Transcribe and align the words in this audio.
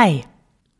Hi, 0.00 0.22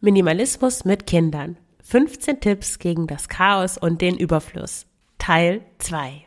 Minimalismus 0.01 0.85
mit 0.85 1.09
Kindern. 1.09 1.57
15 1.83 2.39
Tipps 2.39 2.79
gegen 2.79 3.09
das 3.09 3.29
Chaos 3.29 3.77
und 3.77 4.01
den 4.01 4.17
Überfluss. 4.17 4.87
Teil 5.19 5.63
2. 5.79 6.25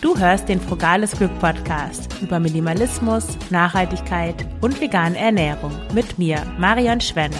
Du 0.00 0.16
hörst 0.16 0.48
den 0.48 0.60
Frugales 0.60 1.18
Glück 1.18 1.36
Podcast 1.40 2.10
über 2.22 2.38
Minimalismus, 2.38 3.26
Nachhaltigkeit 3.50 4.46
und 4.60 4.80
vegane 4.80 5.18
Ernährung 5.18 5.72
mit 5.92 6.16
mir, 6.16 6.46
Marion 6.60 7.00
Schwenne. 7.00 7.34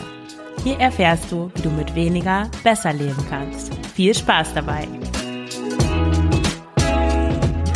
Hier 0.65 0.79
erfährst 0.79 1.31
du, 1.31 1.51
wie 1.55 1.63
du 1.63 1.71
mit 1.71 1.95
weniger 1.95 2.49
besser 2.63 2.93
leben 2.93 3.25
kannst. 3.29 3.73
Viel 3.95 4.15
Spaß 4.15 4.55
dabei! 4.55 4.87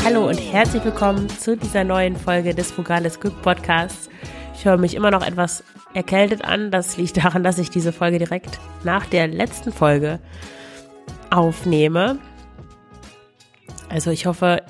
Hallo 0.09 0.29
und 0.29 0.39
herzlich 0.39 0.85
willkommen 0.85 1.29
zu 1.29 1.57
dieser 1.57 1.83
neuen 1.83 2.15
Folge 2.15 2.55
des 2.55 2.71
Frugales 2.71 3.19
Glück 3.19 3.43
Podcasts. 3.43 4.09
Ich 4.55 4.65
höre 4.65 4.77
mich 4.77 4.95
immer 4.95 5.11
noch 5.11 5.27
etwas 5.27 5.65
erkältet 5.95 6.45
an. 6.45 6.71
Das 6.71 6.97
liegt 6.97 7.17
daran, 7.17 7.43
dass 7.43 7.59
ich 7.59 7.71
diese 7.71 7.93
Folge 7.93 8.19
direkt 8.19 8.61
nach 8.85 9.07
der 9.07 9.27
letzten 9.27 9.73
Folge 9.73 10.21
aufnehme. 11.31 12.21
Also 13.89 14.13
ich 14.13 14.27
hoffe, 14.27 14.63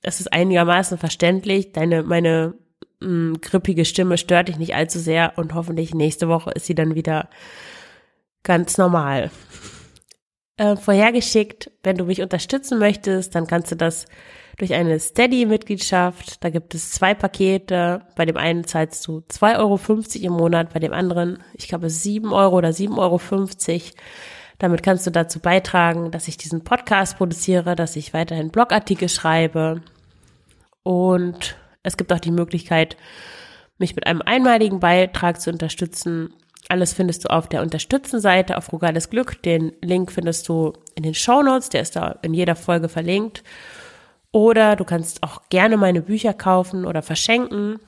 es 0.00 0.18
ist 0.18 0.32
einigermaßen 0.32 0.96
verständlich. 0.96 1.72
Deine, 1.72 2.02
meine 2.02 2.54
mh, 3.00 3.08
mm, 3.10 3.40
grippige 3.42 3.84
Stimme 3.84 4.16
stört 4.16 4.48
dich 4.48 4.56
nicht 4.56 4.74
allzu 4.74 4.98
sehr 4.98 5.34
und 5.36 5.52
hoffentlich 5.52 5.92
nächste 5.92 6.26
Woche 6.26 6.52
ist 6.52 6.64
sie 6.64 6.74
dann 6.74 6.94
wieder 6.94 7.28
ganz 8.44 8.78
normal. 8.78 9.30
Äh, 10.58 10.76
vorhergeschickt, 10.76 11.70
wenn 11.84 11.96
du 11.96 12.04
mich 12.04 12.20
unterstützen 12.20 12.80
möchtest, 12.80 13.34
dann 13.34 13.46
kannst 13.46 13.70
du 13.70 13.76
das 13.76 14.06
durch 14.58 14.74
eine 14.74 14.98
Steady-Mitgliedschaft. 14.98 16.42
Da 16.44 16.50
gibt 16.50 16.74
es 16.74 16.90
zwei 16.90 17.14
Pakete. 17.14 18.02
Bei 18.16 18.26
dem 18.26 18.36
einen 18.36 18.64
zahlst 18.64 19.06
du 19.06 19.22
2,50 19.30 19.56
Euro 19.58 20.26
im 20.26 20.32
Monat, 20.32 20.72
bei 20.74 20.80
dem 20.80 20.92
anderen, 20.92 21.42
ich 21.54 21.68
glaube, 21.68 21.88
7 21.88 22.32
Euro 22.32 22.56
oder 22.56 22.70
7,50 22.70 22.98
Euro. 22.98 23.20
Damit 24.58 24.82
kannst 24.82 25.06
du 25.06 25.10
dazu 25.10 25.38
beitragen, 25.38 26.10
dass 26.10 26.26
ich 26.26 26.36
diesen 26.36 26.64
Podcast 26.64 27.16
produziere, 27.16 27.76
dass 27.76 27.94
ich 27.94 28.12
weiterhin 28.12 28.50
Blogartikel 28.50 29.08
schreibe. 29.08 29.82
Und 30.82 31.56
es 31.84 31.96
gibt 31.96 32.12
auch 32.12 32.18
die 32.18 32.32
Möglichkeit, 32.32 32.96
mich 33.78 33.94
mit 33.94 34.08
einem 34.08 34.22
einmaligen 34.22 34.80
Beitrag 34.80 35.40
zu 35.40 35.50
unterstützen. 35.50 36.34
Alles 36.68 36.92
findest 36.92 37.24
du 37.24 37.28
auf 37.28 37.48
der 37.48 37.62
Unterstützen-Seite 37.62 38.56
auf 38.56 38.72
Rugales 38.72 39.08
Glück. 39.10 39.40
Den 39.44 39.72
Link 39.80 40.10
findest 40.10 40.48
du 40.48 40.72
in 40.96 41.04
den 41.04 41.14
Show 41.14 41.42
Notes. 41.42 41.68
Der 41.68 41.82
ist 41.82 41.94
da 41.94 42.18
in 42.22 42.34
jeder 42.34 42.56
Folge 42.56 42.88
verlinkt. 42.88 43.44
Oder 44.32 44.76
du 44.76 44.84
kannst 44.84 45.22
auch 45.22 45.48
gerne 45.48 45.76
meine 45.76 46.02
Bücher 46.02 46.34
kaufen 46.34 46.84
oder 46.84 47.02
verschenken. 47.02 47.80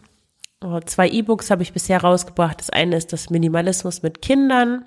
Oh, 0.63 0.81
zwei 0.81 1.09
E-Books 1.09 1.51
habe 1.51 1.63
ich 1.63 1.73
bisher 1.73 2.01
rausgebracht. 2.01 2.61
Das 2.61 2.71
eine 2.71 2.97
ist 2.97 3.13
das 3.13 3.31
Minimalismus 3.31 4.03
mit 4.03 4.23
Kindern. 4.23 4.85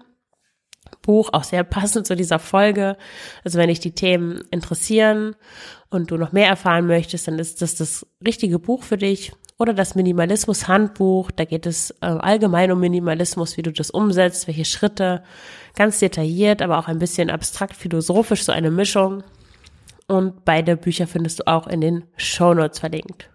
Buch, 1.01 1.29
auch 1.33 1.43
sehr 1.43 1.63
passend 1.63 2.07
zu 2.07 2.15
dieser 2.15 2.39
Folge. 2.39 2.97
Also 3.43 3.57
wenn 3.57 3.69
dich 3.69 3.79
die 3.79 3.95
Themen 3.95 4.43
interessieren 4.51 5.35
und 5.89 6.11
du 6.11 6.17
noch 6.17 6.31
mehr 6.31 6.47
erfahren 6.47 6.87
möchtest, 6.87 7.27
dann 7.27 7.39
ist 7.39 7.61
das 7.61 7.75
das 7.75 8.05
richtige 8.25 8.59
Buch 8.59 8.83
für 8.83 8.97
dich. 8.97 9.33
Oder 9.59 9.73
das 9.73 9.93
Minimalismus 9.93 10.67
Handbuch, 10.67 11.29
da 11.29 11.45
geht 11.45 11.67
es 11.67 11.91
äh, 12.01 12.07
allgemein 12.07 12.71
um 12.71 12.79
Minimalismus, 12.79 13.55
wie 13.55 13.61
du 13.61 13.71
das 13.71 13.91
umsetzt, 13.91 14.47
welche 14.47 14.65
Schritte, 14.65 15.23
ganz 15.75 15.99
detailliert, 15.99 16.61
aber 16.63 16.79
auch 16.79 16.87
ein 16.87 16.97
bisschen 16.97 17.29
abstrakt 17.29 17.75
philosophisch, 17.75 18.43
so 18.43 18.51
eine 18.51 18.71
Mischung. 18.71 19.23
Und 20.07 20.45
beide 20.45 20.77
Bücher 20.77 21.07
findest 21.07 21.39
du 21.39 21.47
auch 21.47 21.67
in 21.67 21.81
den 21.81 22.05
Show 22.17 22.53
Notes 22.53 22.79
verlinkt. 22.79 23.29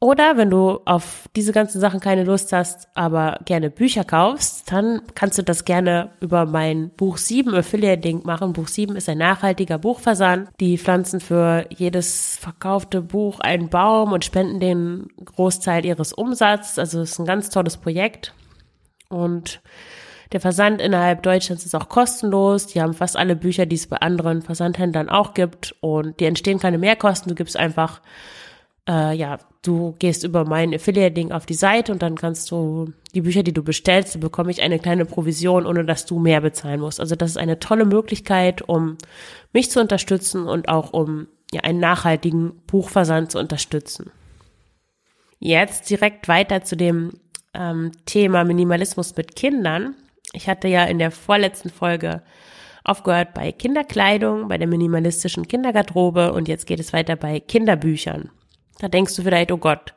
Oder 0.00 0.36
wenn 0.36 0.48
du 0.48 0.78
auf 0.84 1.28
diese 1.34 1.52
ganzen 1.52 1.80
Sachen 1.80 1.98
keine 1.98 2.22
Lust 2.22 2.52
hast, 2.52 2.86
aber 2.94 3.40
gerne 3.44 3.68
Bücher 3.68 4.04
kaufst, 4.04 4.70
dann 4.70 5.02
kannst 5.16 5.38
du 5.38 5.42
das 5.42 5.64
gerne 5.64 6.12
über 6.20 6.46
mein 6.46 6.90
Buch 6.90 7.16
7 7.16 7.52
Affiliate-Link 7.52 8.24
machen. 8.24 8.52
Buch 8.52 8.68
7 8.68 8.94
ist 8.94 9.08
ein 9.08 9.18
nachhaltiger 9.18 9.78
Buchversand. 9.78 10.50
Die 10.60 10.78
pflanzen 10.78 11.18
für 11.18 11.66
jedes 11.70 12.36
verkaufte 12.36 13.02
Buch 13.02 13.40
einen 13.40 13.70
Baum 13.70 14.12
und 14.12 14.24
spenden 14.24 14.60
den 14.60 15.08
Großteil 15.24 15.84
ihres 15.84 16.12
Umsatzes. 16.12 16.78
Also 16.78 17.00
es 17.00 17.12
ist 17.12 17.18
ein 17.18 17.26
ganz 17.26 17.50
tolles 17.50 17.76
Projekt. 17.76 18.34
Und 19.08 19.60
der 20.32 20.40
Versand 20.40 20.80
innerhalb 20.80 21.22
Deutschlands 21.22 21.64
ist 21.64 21.74
auch 21.74 21.88
kostenlos. 21.88 22.66
Die 22.66 22.82
haben 22.82 22.94
fast 22.94 23.16
alle 23.16 23.34
Bücher, 23.34 23.66
die 23.66 23.76
es 23.76 23.86
bei 23.86 23.96
anderen 23.96 24.42
Versandhändlern 24.42 25.08
auch 25.08 25.34
gibt. 25.34 25.74
Und 25.80 26.20
die 26.20 26.26
entstehen 26.26 26.58
keine 26.58 26.78
Mehrkosten. 26.78 27.30
Du 27.30 27.34
gibst 27.34 27.56
einfach, 27.56 28.02
äh, 28.88 29.16
ja, 29.16 29.38
du 29.62 29.94
gehst 29.98 30.24
über 30.24 30.44
mein 30.44 30.74
Affiliate-Ding 30.74 31.32
auf 31.32 31.46
die 31.46 31.54
Seite 31.54 31.92
und 31.92 32.02
dann 32.02 32.16
kannst 32.16 32.50
du 32.50 32.92
die 33.14 33.22
Bücher, 33.22 33.42
die 33.42 33.54
du 33.54 33.62
bestellst, 33.62 34.20
bekomme 34.20 34.50
ich 34.50 34.62
eine 34.62 34.78
kleine 34.78 35.06
Provision, 35.06 35.66
ohne 35.66 35.84
dass 35.84 36.04
du 36.04 36.18
mehr 36.18 36.42
bezahlen 36.42 36.80
musst. 36.80 37.00
Also 37.00 37.16
das 37.16 37.30
ist 37.30 37.38
eine 37.38 37.58
tolle 37.58 37.86
Möglichkeit, 37.86 38.62
um 38.68 38.98
mich 39.52 39.70
zu 39.70 39.80
unterstützen 39.80 40.46
und 40.46 40.68
auch 40.68 40.92
um 40.92 41.26
ja, 41.52 41.62
einen 41.62 41.80
nachhaltigen 41.80 42.52
Buchversand 42.66 43.32
zu 43.32 43.38
unterstützen. 43.38 44.10
Jetzt 45.38 45.88
direkt 45.88 46.28
weiter 46.28 46.62
zu 46.64 46.76
dem 46.76 47.12
ähm, 47.54 47.92
Thema 48.06 48.44
Minimalismus 48.44 49.16
mit 49.16 49.36
Kindern. 49.36 49.94
Ich 50.32 50.48
hatte 50.48 50.68
ja 50.68 50.84
in 50.84 50.98
der 50.98 51.10
vorletzten 51.10 51.70
Folge 51.70 52.22
aufgehört 52.84 53.34
bei 53.34 53.52
Kinderkleidung, 53.52 54.48
bei 54.48 54.58
der 54.58 54.66
minimalistischen 54.66 55.48
Kindergarderobe 55.48 56.32
und 56.32 56.48
jetzt 56.48 56.66
geht 56.66 56.80
es 56.80 56.92
weiter 56.92 57.16
bei 57.16 57.40
Kinderbüchern. 57.40 58.30
Da 58.78 58.88
denkst 58.88 59.14
du 59.16 59.22
vielleicht, 59.22 59.52
oh 59.52 59.58
Gott, 59.58 59.94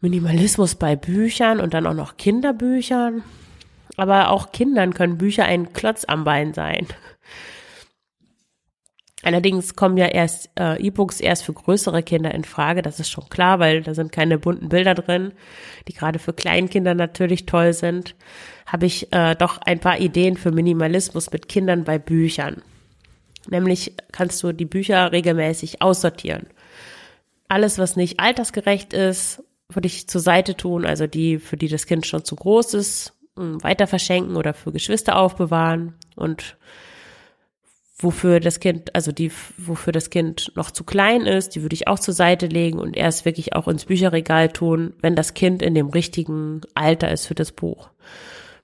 Minimalismus 0.00 0.74
bei 0.74 0.96
Büchern 0.96 1.60
und 1.60 1.74
dann 1.74 1.86
auch 1.86 1.94
noch 1.94 2.16
Kinderbüchern. 2.16 3.22
Aber 3.96 4.30
auch 4.30 4.52
Kindern 4.52 4.94
können 4.94 5.18
Bücher 5.18 5.44
ein 5.44 5.72
Klotz 5.72 6.04
am 6.06 6.24
Bein 6.24 6.54
sein. 6.54 6.86
Allerdings 9.22 9.76
kommen 9.76 9.98
ja 9.98 10.06
erst 10.06 10.48
äh, 10.58 10.80
E-Books 10.80 11.20
erst 11.20 11.44
für 11.44 11.52
größere 11.52 12.02
Kinder 12.02 12.34
in 12.34 12.44
Frage, 12.44 12.80
das 12.80 13.00
ist 13.00 13.10
schon 13.10 13.28
klar, 13.28 13.58
weil 13.58 13.82
da 13.82 13.92
sind 13.92 14.12
keine 14.12 14.38
bunten 14.38 14.70
Bilder 14.70 14.94
drin, 14.94 15.32
die 15.88 15.92
gerade 15.92 16.18
für 16.18 16.32
Kleinkinder 16.32 16.94
natürlich 16.94 17.44
toll 17.44 17.74
sind. 17.74 18.14
Habe 18.66 18.86
ich 18.86 19.12
äh, 19.12 19.34
doch 19.34 19.58
ein 19.58 19.78
paar 19.78 20.00
Ideen 20.00 20.36
für 20.36 20.52
Minimalismus 20.52 21.30
mit 21.32 21.48
Kindern 21.48 21.84
bei 21.84 21.98
Büchern. 21.98 22.62
Nämlich 23.48 23.94
kannst 24.12 24.42
du 24.42 24.52
die 24.52 24.64
Bücher 24.64 25.12
regelmäßig 25.12 25.82
aussortieren. 25.82 26.46
Alles, 27.48 27.78
was 27.78 27.96
nicht 27.96 28.20
altersgerecht 28.20 28.94
ist, 28.94 29.42
würde 29.68 29.86
ich 29.86 30.08
zur 30.08 30.20
Seite 30.20 30.56
tun, 30.56 30.86
also 30.86 31.06
die, 31.06 31.38
für 31.38 31.56
die 31.56 31.68
das 31.68 31.86
Kind 31.86 32.06
schon 32.06 32.24
zu 32.24 32.36
groß 32.36 32.74
ist, 32.74 33.12
weiter 33.34 33.86
verschenken 33.86 34.36
oder 34.36 34.54
für 34.54 34.72
Geschwister 34.72 35.16
aufbewahren 35.16 35.94
und 36.16 36.56
wofür 38.02 38.40
das 38.40 38.60
Kind, 38.60 38.94
also 38.94 39.12
die, 39.12 39.30
wofür 39.56 39.92
das 39.92 40.10
Kind 40.10 40.52
noch 40.54 40.70
zu 40.70 40.84
klein 40.84 41.22
ist, 41.22 41.54
die 41.54 41.62
würde 41.62 41.74
ich 41.74 41.86
auch 41.88 41.98
zur 41.98 42.14
Seite 42.14 42.46
legen 42.46 42.78
und 42.78 42.96
erst 42.96 43.24
wirklich 43.24 43.54
auch 43.54 43.68
ins 43.68 43.84
Bücherregal 43.84 44.48
tun, 44.50 44.94
wenn 45.00 45.16
das 45.16 45.34
Kind 45.34 45.62
in 45.62 45.74
dem 45.74 45.88
richtigen 45.88 46.62
Alter 46.74 47.10
ist 47.10 47.26
für 47.26 47.34
das 47.34 47.52
Buch. 47.52 47.90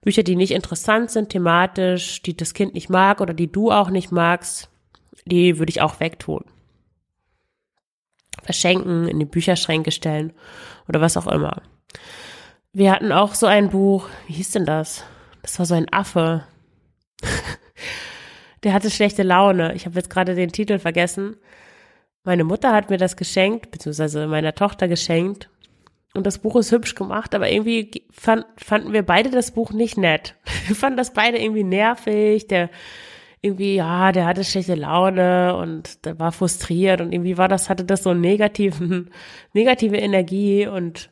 Bücher, 0.00 0.22
die 0.22 0.36
nicht 0.36 0.52
interessant 0.52 1.10
sind 1.10 1.30
thematisch, 1.30 2.22
die 2.22 2.36
das 2.36 2.54
Kind 2.54 2.74
nicht 2.74 2.88
mag 2.88 3.20
oder 3.20 3.34
die 3.34 3.50
du 3.50 3.72
auch 3.72 3.90
nicht 3.90 4.12
magst, 4.12 4.70
die 5.24 5.58
würde 5.58 5.70
ich 5.70 5.82
auch 5.82 6.00
wegtun. 6.00 6.44
Verschenken, 8.42 9.08
in 9.08 9.18
die 9.18 9.24
Bücherschränke 9.24 9.90
stellen 9.90 10.32
oder 10.88 11.00
was 11.00 11.16
auch 11.16 11.26
immer. 11.26 11.62
Wir 12.72 12.92
hatten 12.92 13.10
auch 13.10 13.34
so 13.34 13.46
ein 13.46 13.70
Buch, 13.70 14.08
wie 14.26 14.34
hieß 14.34 14.52
denn 14.52 14.66
das? 14.66 15.02
Das 15.42 15.58
war 15.58 15.66
so 15.66 15.74
ein 15.74 15.92
Affe. 15.92 16.44
der 18.62 18.72
hatte 18.72 18.90
schlechte 18.90 19.22
Laune. 19.22 19.74
Ich 19.74 19.86
habe 19.86 19.96
jetzt 19.96 20.10
gerade 20.10 20.34
den 20.34 20.52
Titel 20.52 20.78
vergessen. 20.78 21.36
Meine 22.24 22.44
Mutter 22.44 22.72
hat 22.72 22.90
mir 22.90 22.98
das 22.98 23.16
geschenkt, 23.16 23.70
beziehungsweise 23.70 24.26
meiner 24.26 24.54
Tochter 24.54 24.88
geschenkt. 24.88 25.48
Und 26.14 26.26
das 26.26 26.38
Buch 26.38 26.56
ist 26.56 26.72
hübsch 26.72 26.94
gemacht, 26.94 27.34
aber 27.34 27.50
irgendwie 27.50 28.04
fand, 28.10 28.46
fanden 28.56 28.92
wir 28.92 29.02
beide 29.02 29.30
das 29.30 29.50
Buch 29.50 29.72
nicht 29.72 29.98
nett. 29.98 30.34
Wir 30.66 30.74
fanden 30.74 30.96
das 30.96 31.12
beide 31.12 31.38
irgendwie 31.38 31.62
nervig. 31.62 32.48
Der 32.48 32.70
irgendwie, 33.42 33.76
ja, 33.76 34.12
der 34.12 34.26
hatte 34.26 34.44
schlechte 34.44 34.74
Laune 34.74 35.56
und 35.56 36.04
der 36.04 36.18
war 36.18 36.32
frustriert 36.32 37.00
und 37.00 37.12
irgendwie 37.12 37.38
war 37.38 37.48
das, 37.48 37.70
hatte 37.70 37.84
das 37.84 38.02
so 38.02 38.12
negativen, 38.12 39.10
negative 39.52 39.96
Energie 39.96 40.66
und 40.66 41.10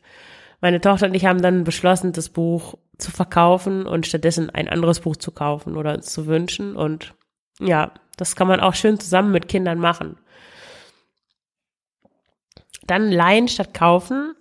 meine 0.60 0.80
Tochter 0.80 1.06
und 1.06 1.14
ich 1.14 1.26
haben 1.26 1.42
dann 1.42 1.64
beschlossen, 1.64 2.12
das 2.12 2.30
Buch 2.30 2.74
zu 2.98 3.10
verkaufen 3.10 3.86
und 3.86 4.06
stattdessen 4.06 4.50
ein 4.50 4.68
anderes 4.68 5.00
Buch 5.00 5.16
zu 5.16 5.30
kaufen 5.30 5.76
oder 5.76 5.94
uns 5.94 6.06
zu 6.06 6.26
wünschen 6.26 6.74
und 6.74 7.14
ja, 7.60 7.92
das 8.16 8.36
kann 8.36 8.48
man 8.48 8.60
auch 8.60 8.74
schön 8.74 8.98
zusammen 8.98 9.32
mit 9.32 9.48
Kindern 9.48 9.78
machen. 9.78 10.16
Dann 12.86 13.10
leihen 13.10 13.48
statt 13.48 13.74
kaufen. 13.74 14.34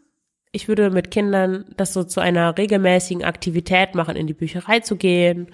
Ich 0.51 0.67
würde 0.67 0.89
mit 0.91 1.11
Kindern 1.11 1.65
das 1.77 1.93
so 1.93 2.03
zu 2.03 2.19
einer 2.19 2.57
regelmäßigen 2.57 3.23
Aktivität 3.23 3.95
machen, 3.95 4.15
in 4.15 4.27
die 4.27 4.33
Bücherei 4.33 4.81
zu 4.81 4.97
gehen 4.97 5.47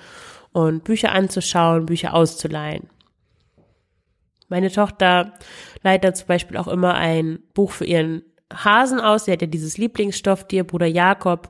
und 0.52 0.84
Bücher 0.84 1.12
anzuschauen, 1.14 1.86
Bücher 1.86 2.14
auszuleihen. 2.14 2.90
Meine 4.50 4.72
Tochter 4.72 5.34
leitet 5.84 6.18
zum 6.18 6.28
Beispiel 6.28 6.58
auch 6.58 6.68
immer 6.68 6.96
ein 6.96 7.40
Buch 7.54 7.72
für 7.72 7.86
ihren 7.86 8.24
Hasen 8.52 9.00
aus. 9.00 9.26
Sie 9.26 9.32
hat 9.32 9.42
ja 9.42 9.48
dieses 9.48 9.78
Lieblingsstofftier, 9.78 10.64
Bruder 10.64 10.88
Jakob, 10.88 11.50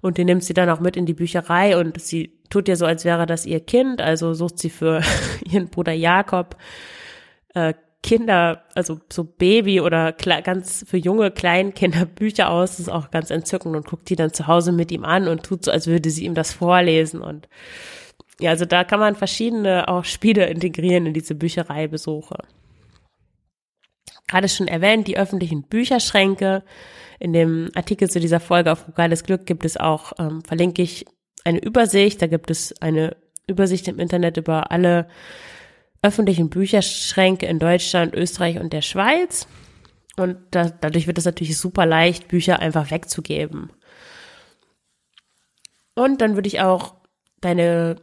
und 0.00 0.16
den 0.16 0.26
nimmt 0.26 0.44
sie 0.44 0.54
dann 0.54 0.70
auch 0.70 0.80
mit 0.80 0.96
in 0.96 1.06
die 1.06 1.14
Bücherei 1.14 1.78
und 1.78 2.00
sie 2.00 2.37
tut 2.50 2.68
ja 2.68 2.76
so, 2.76 2.86
als 2.86 3.04
wäre 3.04 3.26
das 3.26 3.46
ihr 3.46 3.60
Kind. 3.60 4.00
Also 4.00 4.34
sucht 4.34 4.58
sie 4.58 4.70
für 4.70 5.02
ihren 5.44 5.68
Bruder 5.68 5.92
Jakob 5.92 6.56
äh, 7.54 7.74
Kinder, 8.02 8.64
also 8.74 9.00
so 9.12 9.24
Baby 9.24 9.80
oder 9.80 10.12
ganz 10.12 10.84
für 10.88 10.96
junge 10.96 11.30
Kleinkinder 11.30 12.06
Bücher 12.06 12.50
aus. 12.50 12.72
Das 12.72 12.80
ist 12.80 12.88
auch 12.88 13.10
ganz 13.10 13.30
entzückend 13.30 13.74
und 13.76 13.86
guckt 13.86 14.08
die 14.08 14.16
dann 14.16 14.32
zu 14.32 14.46
Hause 14.46 14.72
mit 14.72 14.92
ihm 14.92 15.04
an 15.04 15.28
und 15.28 15.42
tut 15.42 15.64
so, 15.64 15.70
als 15.70 15.86
würde 15.86 16.10
sie 16.10 16.24
ihm 16.24 16.34
das 16.34 16.52
vorlesen 16.52 17.20
und 17.20 17.48
ja, 18.40 18.50
also 18.50 18.64
da 18.64 18.84
kann 18.84 19.00
man 19.00 19.16
verschiedene 19.16 19.88
auch 19.88 20.04
Spiele 20.04 20.46
integrieren 20.46 21.06
in 21.06 21.12
diese 21.12 21.34
Büchereibesuche. 21.34 22.36
Gerade 24.28 24.48
schon 24.48 24.68
erwähnt, 24.68 25.08
die 25.08 25.18
öffentlichen 25.18 25.64
Bücherschränke. 25.64 26.62
In 27.18 27.32
dem 27.32 27.70
Artikel 27.74 28.08
zu 28.08 28.20
dieser 28.20 28.38
Folge 28.38 28.70
auf 28.70 28.86
Vogales 28.86 29.24
Glück 29.24 29.44
gibt 29.44 29.64
es 29.64 29.76
auch, 29.76 30.12
ähm, 30.20 30.42
verlinke 30.44 30.82
ich 30.82 31.04
eine 31.44 31.62
Übersicht. 31.62 32.20
Da 32.22 32.26
gibt 32.26 32.50
es 32.50 32.80
eine 32.80 33.16
Übersicht 33.46 33.88
im 33.88 33.98
Internet 33.98 34.36
über 34.36 34.70
alle 34.70 35.08
öffentlichen 36.02 36.50
Bücherschränke 36.50 37.46
in 37.46 37.58
Deutschland, 37.58 38.14
Österreich 38.14 38.58
und 38.58 38.72
der 38.72 38.82
Schweiz. 38.82 39.48
Und 40.16 40.36
da, 40.50 40.68
dadurch 40.68 41.06
wird 41.06 41.18
es 41.18 41.24
natürlich 41.24 41.58
super 41.58 41.86
leicht, 41.86 42.28
Bücher 42.28 42.60
einfach 42.60 42.90
wegzugeben. 42.90 43.70
Und 45.94 46.20
dann 46.20 46.34
würde 46.34 46.48
ich 46.48 46.60
auch 46.60 46.94
deine 47.40 47.96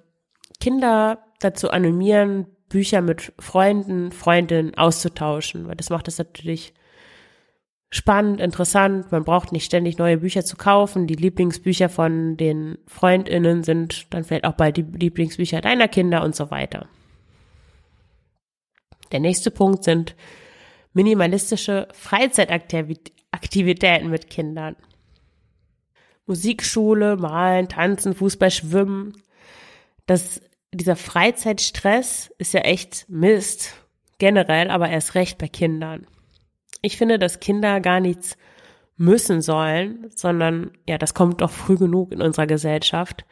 Kinder 0.59 1.23
dazu 1.39 1.69
animieren, 1.69 2.47
Bücher 2.69 3.01
mit 3.01 3.33
Freunden, 3.39 4.11
Freundinnen 4.11 4.75
auszutauschen, 4.75 5.67
weil 5.67 5.75
das 5.75 5.89
macht 5.89 6.07
es 6.07 6.17
natürlich 6.17 6.73
spannend, 7.89 8.41
interessant. 8.41 9.11
Man 9.11 9.23
braucht 9.23 9.51
nicht 9.51 9.65
ständig 9.65 9.97
neue 9.97 10.17
Bücher 10.17 10.43
zu 10.43 10.57
kaufen. 10.57 11.07
Die 11.07 11.15
Lieblingsbücher 11.15 11.89
von 11.89 12.37
den 12.37 12.77
Freundinnen 12.87 13.63
sind 13.63 14.13
dann 14.13 14.23
vielleicht 14.23 14.45
auch 14.45 14.53
bald 14.53 14.77
die 14.77 14.83
Lieblingsbücher 14.83 15.61
deiner 15.61 15.87
Kinder 15.87 16.23
und 16.23 16.35
so 16.35 16.51
weiter. 16.51 16.87
Der 19.11 19.19
nächste 19.19 19.51
Punkt 19.51 19.83
sind 19.83 20.15
minimalistische 20.93 21.87
Freizeitaktivitäten 21.93 24.09
mit 24.09 24.29
Kindern. 24.29 24.75
Musikschule, 26.25 27.17
Malen, 27.17 27.69
Tanzen, 27.69 28.15
Fußball, 28.15 28.49
Schwimmen. 28.49 29.13
Das, 30.07 30.41
dieser 30.73 30.95
Freizeitstress 30.95 32.33
ist 32.37 32.53
ja 32.53 32.61
echt 32.61 33.07
Mist. 33.09 33.73
Generell, 34.17 34.71
aber 34.71 34.89
erst 34.89 35.15
recht 35.15 35.37
bei 35.37 35.47
Kindern. 35.47 36.07
Ich 36.85 36.97
finde, 36.97 37.17
dass 37.17 37.39
Kinder 37.39 37.81
gar 37.81 37.99
nichts 37.99 38.37
müssen 38.95 39.41
sollen, 39.41 40.05
sondern 40.15 40.69
ja, 40.87 40.99
das 40.99 41.15
kommt 41.15 41.41
doch 41.41 41.49
früh 41.49 41.77
genug 41.77 42.11
in 42.11 42.21
unserer 42.21 42.45
Gesellschaft. 42.45 43.25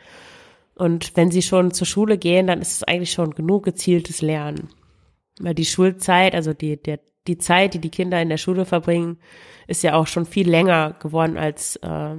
Und 0.73 1.15
wenn 1.15 1.29
sie 1.29 1.44
schon 1.44 1.69
zur 1.69 1.85
Schule 1.85 2.17
gehen, 2.17 2.47
dann 2.47 2.61
ist 2.61 2.71
es 2.71 2.83
eigentlich 2.83 3.11
schon 3.11 3.35
genug 3.35 3.63
gezieltes 3.63 4.23
Lernen. 4.23 4.69
Weil 5.39 5.53
die 5.53 5.65
Schulzeit, 5.65 6.33
also 6.33 6.55
die, 6.55 6.81
der, 6.81 7.00
die 7.27 7.38
Zeit, 7.38 7.75
die 7.75 7.79
die 7.79 7.91
Kinder 7.91 8.19
in 8.19 8.29
der 8.29 8.38
Schule 8.38 8.65
verbringen, 8.65 9.19
ist 9.67 9.83
ja 9.83 9.94
auch 9.94 10.07
schon 10.07 10.25
viel 10.25 10.49
länger 10.49 10.95
geworden 10.99 11.38
als 11.38 11.75
äh, 11.75 12.15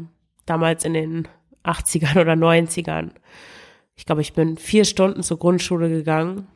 damals 0.47 0.85
in 0.85 0.95
den 0.95 1.29
80ern 1.65 2.21
oder 2.21 2.35
90ern. 2.35 3.11
Ich 3.97 4.07
glaube, 4.07 4.21
ich 4.21 4.35
bin 4.35 4.57
vier 4.57 4.85
Stunden 4.85 5.25
zur 5.25 5.41
Grundschule 5.41 5.89
gegangen, 5.89 6.47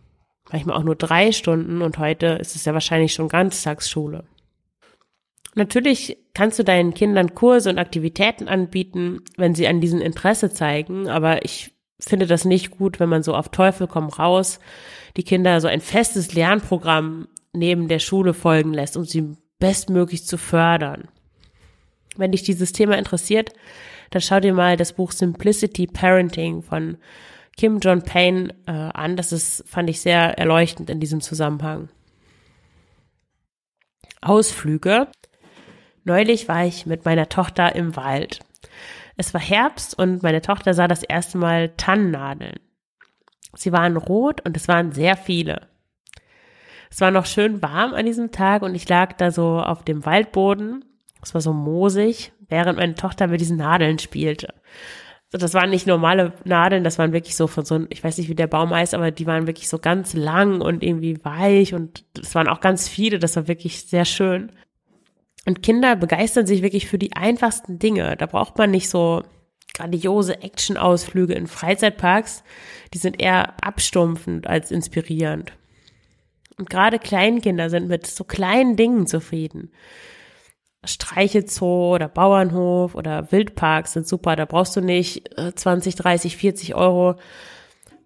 manchmal 0.52 0.76
auch 0.76 0.84
nur 0.84 0.94
drei 0.94 1.32
Stunden 1.32 1.82
und 1.82 1.98
heute 1.98 2.26
ist 2.40 2.54
es 2.54 2.64
ja 2.64 2.74
wahrscheinlich 2.74 3.12
schon 3.12 3.26
Ganztagsschule. 3.26 4.22
Natürlich 5.58 6.16
kannst 6.34 6.60
du 6.60 6.62
deinen 6.62 6.94
Kindern 6.94 7.34
Kurse 7.34 7.68
und 7.68 7.78
Aktivitäten 7.78 8.46
anbieten, 8.46 9.22
wenn 9.36 9.56
sie 9.56 9.66
an 9.66 9.80
diesen 9.80 10.00
Interesse 10.00 10.50
zeigen, 10.50 11.08
aber 11.08 11.44
ich 11.44 11.74
finde 11.98 12.28
das 12.28 12.44
nicht 12.44 12.78
gut, 12.78 13.00
wenn 13.00 13.08
man 13.08 13.24
so 13.24 13.34
auf 13.34 13.48
Teufel 13.48 13.88
komm 13.88 14.08
raus 14.08 14.60
die 15.16 15.24
Kinder 15.24 15.60
so 15.60 15.66
ein 15.66 15.80
festes 15.80 16.32
Lernprogramm 16.32 17.26
neben 17.52 17.88
der 17.88 17.98
Schule 17.98 18.34
folgen 18.34 18.72
lässt, 18.72 18.96
um 18.96 19.04
sie 19.04 19.32
bestmöglich 19.58 20.24
zu 20.24 20.38
fördern. 20.38 21.08
Wenn 22.16 22.30
dich 22.30 22.44
dieses 22.44 22.72
Thema 22.72 22.96
interessiert, 22.96 23.52
dann 24.10 24.22
schau 24.22 24.38
dir 24.38 24.54
mal 24.54 24.76
das 24.76 24.92
Buch 24.92 25.10
Simplicity 25.10 25.88
Parenting 25.88 26.62
von 26.62 26.98
Kim 27.56 27.80
John 27.80 28.02
Payne 28.02 28.54
äh, 28.66 28.70
an. 28.70 29.16
Das 29.16 29.32
ist, 29.32 29.64
fand 29.66 29.90
ich 29.90 30.00
sehr 30.00 30.38
erleuchtend 30.38 30.88
in 30.88 31.00
diesem 31.00 31.20
Zusammenhang. 31.20 31.88
Ausflüge. 34.20 35.08
Neulich 36.08 36.48
war 36.48 36.64
ich 36.64 36.86
mit 36.86 37.04
meiner 37.04 37.28
Tochter 37.28 37.76
im 37.76 37.94
Wald. 37.94 38.40
Es 39.18 39.34
war 39.34 39.42
Herbst 39.42 39.98
und 39.98 40.22
meine 40.22 40.40
Tochter 40.40 40.72
sah 40.72 40.88
das 40.88 41.02
erste 41.02 41.36
Mal 41.36 41.68
Tannennadeln. 41.76 42.60
Sie 43.52 43.72
waren 43.72 43.98
rot 43.98 44.40
und 44.46 44.56
es 44.56 44.68
waren 44.68 44.92
sehr 44.92 45.18
viele. 45.18 45.68
Es 46.90 47.02
war 47.02 47.10
noch 47.10 47.26
schön 47.26 47.60
warm 47.60 47.92
an 47.92 48.06
diesem 48.06 48.32
Tag 48.32 48.62
und 48.62 48.74
ich 48.74 48.88
lag 48.88 49.18
da 49.18 49.30
so 49.30 49.60
auf 49.60 49.84
dem 49.84 50.06
Waldboden. 50.06 50.82
Es 51.22 51.34
war 51.34 51.42
so 51.42 51.52
moosig, 51.52 52.32
während 52.48 52.78
meine 52.78 52.94
Tochter 52.94 53.26
mit 53.26 53.42
diesen 53.42 53.58
Nadeln 53.58 53.98
spielte. 53.98 54.54
Also 55.30 55.44
das 55.44 55.52
waren 55.52 55.68
nicht 55.68 55.86
normale 55.86 56.32
Nadeln, 56.46 56.84
das 56.84 56.98
waren 56.98 57.12
wirklich 57.12 57.36
so 57.36 57.48
von 57.48 57.66
so, 57.66 57.84
ich 57.90 58.02
weiß 58.02 58.16
nicht, 58.16 58.30
wie 58.30 58.34
der 58.34 58.46
Baum 58.46 58.70
heißt, 58.70 58.94
aber 58.94 59.10
die 59.10 59.26
waren 59.26 59.46
wirklich 59.46 59.68
so 59.68 59.78
ganz 59.78 60.14
lang 60.14 60.62
und 60.62 60.82
irgendwie 60.82 61.22
weich 61.22 61.74
und 61.74 62.02
es 62.18 62.34
waren 62.34 62.48
auch 62.48 62.60
ganz 62.60 62.88
viele, 62.88 63.18
das 63.18 63.36
war 63.36 63.46
wirklich 63.46 63.86
sehr 63.86 64.06
schön. 64.06 64.52
Und 65.48 65.62
Kinder 65.62 65.96
begeistern 65.96 66.46
sich 66.46 66.60
wirklich 66.60 66.88
für 66.88 66.98
die 66.98 67.16
einfachsten 67.16 67.78
Dinge. 67.78 68.18
Da 68.18 68.26
braucht 68.26 68.58
man 68.58 68.70
nicht 68.70 68.90
so 68.90 69.22
grandiose 69.72 70.42
Action-Ausflüge 70.42 71.32
in 71.32 71.46
Freizeitparks, 71.46 72.44
die 72.92 72.98
sind 72.98 73.18
eher 73.18 73.54
abstumpfend 73.64 74.46
als 74.46 74.70
inspirierend. 74.70 75.54
Und 76.58 76.68
gerade 76.68 76.98
Kleinkinder 76.98 77.70
sind 77.70 77.88
mit 77.88 78.06
so 78.06 78.24
kleinen 78.24 78.76
Dingen 78.76 79.06
zufrieden. 79.06 79.72
Streichelzoo 80.84 81.94
oder 81.94 82.08
Bauernhof 82.08 82.94
oder 82.94 83.32
Wildparks 83.32 83.94
sind 83.94 84.06
super. 84.06 84.36
Da 84.36 84.44
brauchst 84.44 84.76
du 84.76 84.82
nicht 84.82 85.30
20, 85.54 85.94
30, 85.94 86.36
40 86.36 86.74
Euro 86.74 87.14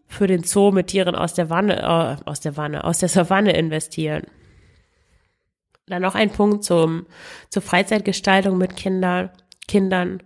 für 0.07 0.29
den 0.29 0.45
Zoo 0.45 0.71
mit 0.71 0.87
Tieren 0.87 1.17
aus 1.17 1.35
der 1.35 1.51
Wanne, 1.51 1.83
äh, 1.83 2.25
aus 2.25 2.39
der 2.39 2.57
Wanne, 2.57 2.85
aus 2.85 2.99
der 2.99 3.09
Savanne 3.09 3.57
investieren. 3.57 4.29
Dann 5.87 6.03
noch 6.03 6.15
ein 6.15 6.31
Punkt 6.31 6.65
zum, 6.65 7.07
zur 7.49 7.63
Freizeitgestaltung 7.63 8.57
mit 8.57 8.77
Kindern, 8.77 9.31
Kindern 9.67 10.23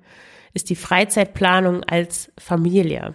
ist 0.54 0.70
die 0.70 0.76
Freizeitplanung 0.76 1.84
als 1.84 2.32
Familie. 2.38 3.14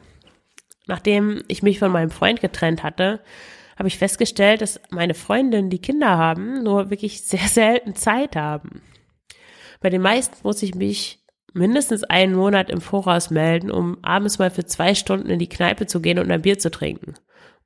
Nachdem 0.87 1.43
ich 1.47 1.63
mich 1.63 1.79
von 1.79 1.91
meinem 1.91 2.11
Freund 2.11 2.41
getrennt 2.41 2.83
hatte, 2.83 3.21
habe 3.77 3.87
ich 3.87 3.97
festgestellt, 3.97 4.61
dass 4.61 4.79
meine 4.89 5.13
Freundinnen, 5.13 5.69
die 5.69 5.81
Kinder 5.81 6.17
haben, 6.17 6.63
nur 6.63 6.89
wirklich 6.89 7.21
sehr 7.23 7.47
selten 7.47 7.95
Zeit 7.95 8.35
haben. 8.35 8.81
Bei 9.79 9.89
den 9.89 10.01
meisten 10.01 10.35
muss 10.43 10.61
ich 10.61 10.75
mich 10.75 11.19
mindestens 11.53 12.03
einen 12.03 12.35
Monat 12.35 12.69
im 12.69 12.81
Voraus 12.81 13.29
melden, 13.29 13.71
um 13.71 13.97
abends 14.03 14.39
mal 14.39 14.51
für 14.51 14.65
zwei 14.65 14.95
Stunden 14.95 15.29
in 15.29 15.39
die 15.39 15.49
Kneipe 15.49 15.85
zu 15.87 16.01
gehen 16.01 16.19
und 16.19 16.31
ein 16.31 16.43
Bier 16.43 16.59
zu 16.59 16.71
trinken 16.71 17.15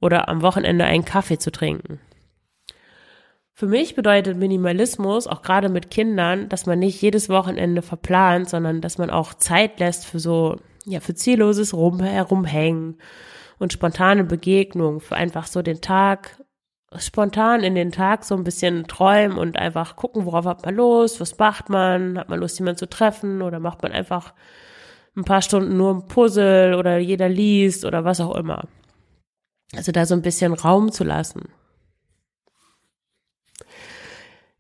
oder 0.01 0.29
am 0.29 0.41
Wochenende 0.41 0.85
einen 0.85 1.05
Kaffee 1.05 1.37
zu 1.37 1.51
trinken. 1.51 1.99
Für 3.57 3.67
mich 3.67 3.95
bedeutet 3.95 4.37
Minimalismus, 4.37 5.27
auch 5.27 5.41
gerade 5.41 5.69
mit 5.69 5.89
Kindern, 5.89 6.49
dass 6.49 6.65
man 6.65 6.77
nicht 6.77 7.01
jedes 7.01 7.29
Wochenende 7.29 7.81
verplant, 7.81 8.49
sondern 8.49 8.81
dass 8.81 8.97
man 8.97 9.09
auch 9.09 9.33
Zeit 9.33 9.79
lässt 9.79 10.05
für 10.05 10.19
so, 10.19 10.57
ja, 10.83 10.99
für 10.99 11.15
zielloses 11.15 11.73
Rum 11.73 12.01
herumhängen 12.01 12.97
und 13.57 13.71
spontane 13.71 14.25
Begegnungen, 14.25 14.99
für 14.99 15.15
einfach 15.15 15.47
so 15.47 15.61
den 15.61 15.79
Tag, 15.79 16.43
spontan 16.97 17.63
in 17.63 17.75
den 17.75 17.93
Tag 17.93 18.25
so 18.25 18.35
ein 18.35 18.43
bisschen 18.43 18.87
träumen 18.87 19.37
und 19.37 19.57
einfach 19.57 19.95
gucken, 19.95 20.25
worauf 20.25 20.43
hat 20.43 20.65
man 20.65 20.75
Lust, 20.75 21.21
was 21.21 21.37
macht 21.37 21.69
man, 21.69 22.17
hat 22.17 22.27
man 22.27 22.41
Lust, 22.41 22.59
jemanden 22.59 22.79
zu 22.79 22.89
treffen 22.89 23.41
oder 23.41 23.61
macht 23.61 23.83
man 23.83 23.93
einfach 23.93 24.33
ein 25.15 25.23
paar 25.23 25.41
Stunden 25.41 25.77
nur 25.77 25.93
ein 25.93 26.07
Puzzle 26.07 26.75
oder 26.75 26.97
jeder 26.97 27.29
liest 27.29 27.85
oder 27.85 28.03
was 28.03 28.19
auch 28.19 28.35
immer. 28.35 28.67
Also 29.73 29.93
da 29.93 30.05
so 30.05 30.13
ein 30.13 30.21
bisschen 30.21 30.53
Raum 30.53 30.91
zu 30.91 31.05
lassen. 31.05 31.43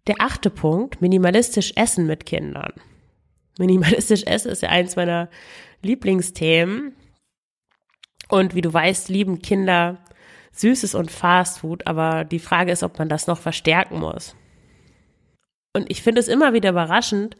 Der 0.07 0.15
achte 0.19 0.49
Punkt, 0.49 1.01
minimalistisch 1.01 1.73
essen 1.75 2.05
mit 2.05 2.25
Kindern. 2.25 2.73
Minimalistisch 3.57 4.23
essen 4.23 4.51
ist 4.51 4.61
ja 4.61 4.69
eins 4.69 4.95
meiner 4.95 5.29
Lieblingsthemen. 5.81 6.95
Und 8.29 8.55
wie 8.55 8.61
du 8.61 8.73
weißt, 8.73 9.09
lieben 9.09 9.41
Kinder 9.41 9.99
Süßes 10.51 10.95
und 10.95 11.11
Fastfood, 11.11 11.85
aber 11.85 12.23
die 12.23 12.39
Frage 12.39 12.71
ist, 12.71 12.83
ob 12.83 12.97
man 12.97 13.09
das 13.09 13.27
noch 13.27 13.39
verstärken 13.39 13.99
muss. 13.99 14.35
Und 15.73 15.91
ich 15.91 16.01
finde 16.01 16.21
es 16.21 16.29
immer 16.29 16.53
wieder 16.53 16.69
überraschend, 16.69 17.35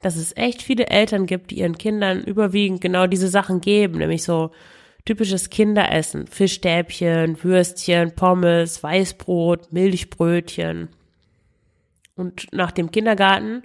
dass 0.00 0.16
es 0.16 0.36
echt 0.36 0.62
viele 0.62 0.86
Eltern 0.86 1.26
gibt, 1.26 1.50
die 1.50 1.58
ihren 1.58 1.76
Kindern 1.76 2.22
überwiegend 2.22 2.80
genau 2.80 3.08
diese 3.08 3.28
Sachen 3.28 3.60
geben, 3.60 3.98
nämlich 3.98 4.22
so 4.22 4.52
typisches 5.04 5.50
Kinderessen, 5.50 6.28
Fischstäbchen, 6.28 7.42
Würstchen, 7.42 8.14
Pommes, 8.14 8.82
Weißbrot, 8.82 9.72
Milchbrötchen. 9.72 10.90
Und 12.14 12.46
nach 12.52 12.70
dem 12.70 12.90
Kindergarten 12.90 13.62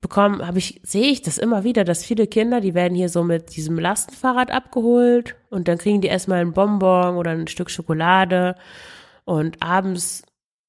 bekommen, 0.00 0.46
habe 0.46 0.58
ich, 0.58 0.80
sehe 0.82 1.10
ich 1.10 1.22
das 1.22 1.38
immer 1.38 1.64
wieder, 1.64 1.84
dass 1.84 2.04
viele 2.04 2.26
Kinder, 2.26 2.60
die 2.60 2.74
werden 2.74 2.94
hier 2.94 3.08
so 3.08 3.22
mit 3.22 3.56
diesem 3.56 3.78
Lastenfahrrad 3.78 4.50
abgeholt 4.50 5.36
und 5.48 5.68
dann 5.68 5.78
kriegen 5.78 6.00
die 6.00 6.08
erstmal 6.08 6.40
einen 6.40 6.52
Bonbon 6.52 7.16
oder 7.16 7.30
ein 7.30 7.46
Stück 7.46 7.70
Schokolade 7.70 8.56
und 9.24 9.62
abends 9.62 10.24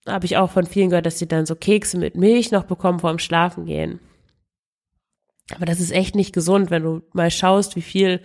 habe 0.08 0.26
ich 0.26 0.38
auch 0.38 0.52
von 0.52 0.66
vielen 0.66 0.90
gehört, 0.90 1.06
dass 1.06 1.20
sie 1.20 1.28
dann 1.28 1.46
so 1.46 1.56
Kekse 1.56 1.98
mit 1.98 2.16
Milch 2.16 2.52
noch 2.52 2.66
bekommen 2.66 3.00
vor 3.00 3.10
dem 3.10 3.20
Schlafen 3.20 3.66
gehen. 3.66 4.00
Aber 5.56 5.66
das 5.66 5.80
ist 5.80 5.92
echt 5.92 6.16
nicht 6.16 6.34
gesund, 6.34 6.72
wenn 6.72 6.84
du 6.84 7.02
mal 7.14 7.32
schaust, 7.32 7.76
wie 7.76 7.82
viel 7.82 8.22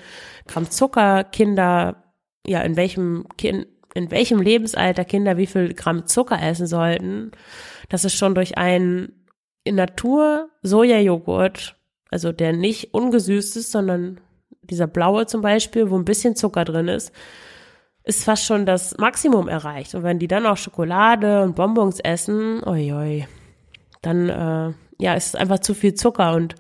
Gramm 0.47 0.71
Zucker 0.71 1.25
Kinder, 1.25 2.05
ja, 2.47 2.61
in 2.61 2.77
welchem 2.77 3.27
Kind, 3.37 3.67
in 3.95 4.11
welchem 4.11 4.41
Lebensalter 4.41 5.05
Kinder 5.05 5.37
wie 5.37 5.47
viel 5.47 5.75
Gramm 5.75 6.07
Zucker 6.07 6.41
essen 6.41 6.67
sollten. 6.67 7.33
Das 7.89 8.05
ist 8.05 8.15
schon 8.15 8.35
durch 8.35 8.59
einen 8.59 9.27
in 9.65 9.75
Natur 9.75 10.49
Sojajoghurt, 10.63 11.77
also 12.11 12.33
der 12.33 12.53
nicht 12.53 12.95
ungesüßt 12.95 13.57
ist, 13.57 13.73
sondern 13.73 14.21
dieser 14.63 14.87
blaue 14.87 15.27
zum 15.27 15.41
Beispiel, 15.41 15.91
wo 15.91 15.99
ein 15.99 16.05
bisschen 16.05 16.37
Zucker 16.37 16.65
drin 16.65 16.89
ist, 16.89 17.13
ist 18.05 18.25
fast 18.25 18.45
schon 18.45 18.65
das 18.65 18.97
Maximum 18.97 19.49
erreicht. 19.49 19.95
Und 19.95 20.03
wenn 20.03 20.19
die 20.19 20.29
dann 20.29 20.47
auch 20.47 20.57
Schokolade 20.57 21.43
und 21.43 21.55
Bonbons 21.55 22.01
essen, 22.01 22.63
oi, 22.65 23.27
dann 24.03 24.29
äh, 24.29 24.73
ja, 24.99 25.15
ist 25.15 25.29
es 25.29 25.35
einfach 25.35 25.61
zu 25.61 25.75
viel 25.75 25.95
Zucker 25.95 26.35
und 26.35 26.55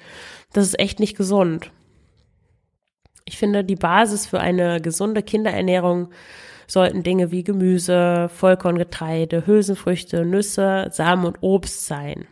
das 0.52 0.66
ist 0.66 0.78
echt 0.78 1.00
nicht 1.00 1.16
gesund. 1.16 1.70
Ich 3.24 3.36
finde, 3.36 3.64
die 3.64 3.76
Basis 3.76 4.26
für 4.26 4.40
eine 4.40 4.80
gesunde 4.80 5.22
Kinderernährung 5.22 6.10
sollten 6.68 7.02
Dinge 7.02 7.30
wie 7.32 7.42
Gemüse, 7.42 8.28
Vollkorngetreide, 8.28 9.46
Hülsenfrüchte, 9.46 10.24
Nüsse, 10.24 10.88
Samen 10.92 11.24
und 11.24 11.38
Obst 11.40 11.86
sein. 11.86 12.26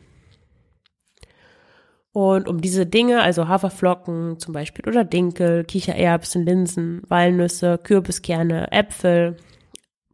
Und 2.13 2.49
um 2.49 2.61
diese 2.61 2.87
Dinge, 2.87 3.23
also 3.23 3.49
Haferflocken 3.49 4.39
zum 4.39 4.55
Beispiel 4.55 4.89
oder 4.89 5.05
Dinkel, 5.05 5.65
Kichererbsen, 5.65 6.47
Linsen, 6.47 7.03
Walnüsse, 7.09 7.79
Kürbiskerne, 7.79 8.73
Äpfel, 8.73 9.37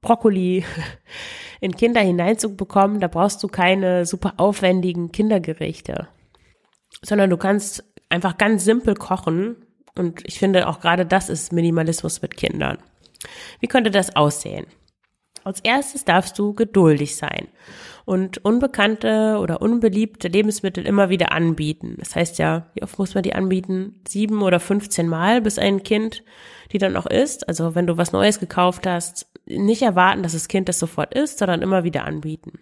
Brokkoli 0.01 0.65
in 1.61 1.77
Kinder 1.77 2.01
hineinzubekommen, 2.01 3.01
da 3.01 3.09
brauchst 3.09 3.43
du 3.43 3.49
keine 3.49 4.07
super 4.07 4.35
aufwendigen 4.39 5.13
Kindergerichte, 5.13 6.09
sondern 7.03 7.31
du 7.31 7.37
kannst 7.37 7.85
einfach 8.09 8.37
ganz 8.37 8.65
simpel 8.65 8.95
kochen. 8.95 9.57
Und 9.97 10.23
ich 10.25 10.39
finde 10.39 10.69
auch 10.69 10.81
gerade 10.81 11.07
das 11.07 11.29
ist 11.29 11.53
Minimalismus 11.53 12.23
mit 12.23 12.37
Kindern. 12.37 12.79
Wie 13.61 13.67
könnte 13.67 13.91
das 13.91 14.17
aussehen? 14.17 14.67
Als 15.45 15.61
erstes 15.61 16.05
darfst 16.05 16.39
du 16.39 16.55
geduldig 16.55 17.17
sein 17.17 17.49
und 18.05 18.45
unbekannte 18.45 19.39
oder 19.41 19.61
unbeliebte 19.61 20.29
Lebensmittel 20.29 20.87
immer 20.87 21.09
wieder 21.09 21.33
anbieten. 21.33 21.97
Das 21.99 22.15
heißt 22.15 22.39
ja, 22.39 22.71
wie 22.75 22.83
oft 22.83 22.97
muss 22.99 23.15
man 23.15 23.25
die 23.25 23.35
anbieten? 23.35 24.01
Sieben 24.07 24.43
oder 24.43 24.61
15 24.61 25.09
Mal, 25.09 25.41
bis 25.41 25.59
ein 25.59 25.83
Kind 25.83 26.23
die 26.73 26.79
dann 26.79 26.97
auch 26.97 27.07
isst. 27.07 27.49
Also 27.49 27.75
wenn 27.75 27.87
du 27.87 27.97
was 27.97 28.13
Neues 28.13 28.41
gekauft 28.41 28.87
hast, 28.87 29.27
nicht 29.47 29.83
erwarten, 29.83 30.23
dass 30.23 30.33
das 30.33 30.49
Kind 30.49 30.69
das 30.69 30.79
sofort 30.79 31.15
isst, 31.15 31.39
sondern 31.39 31.63
immer 31.63 31.85
wieder 31.85 32.05
anbieten. 32.05 32.59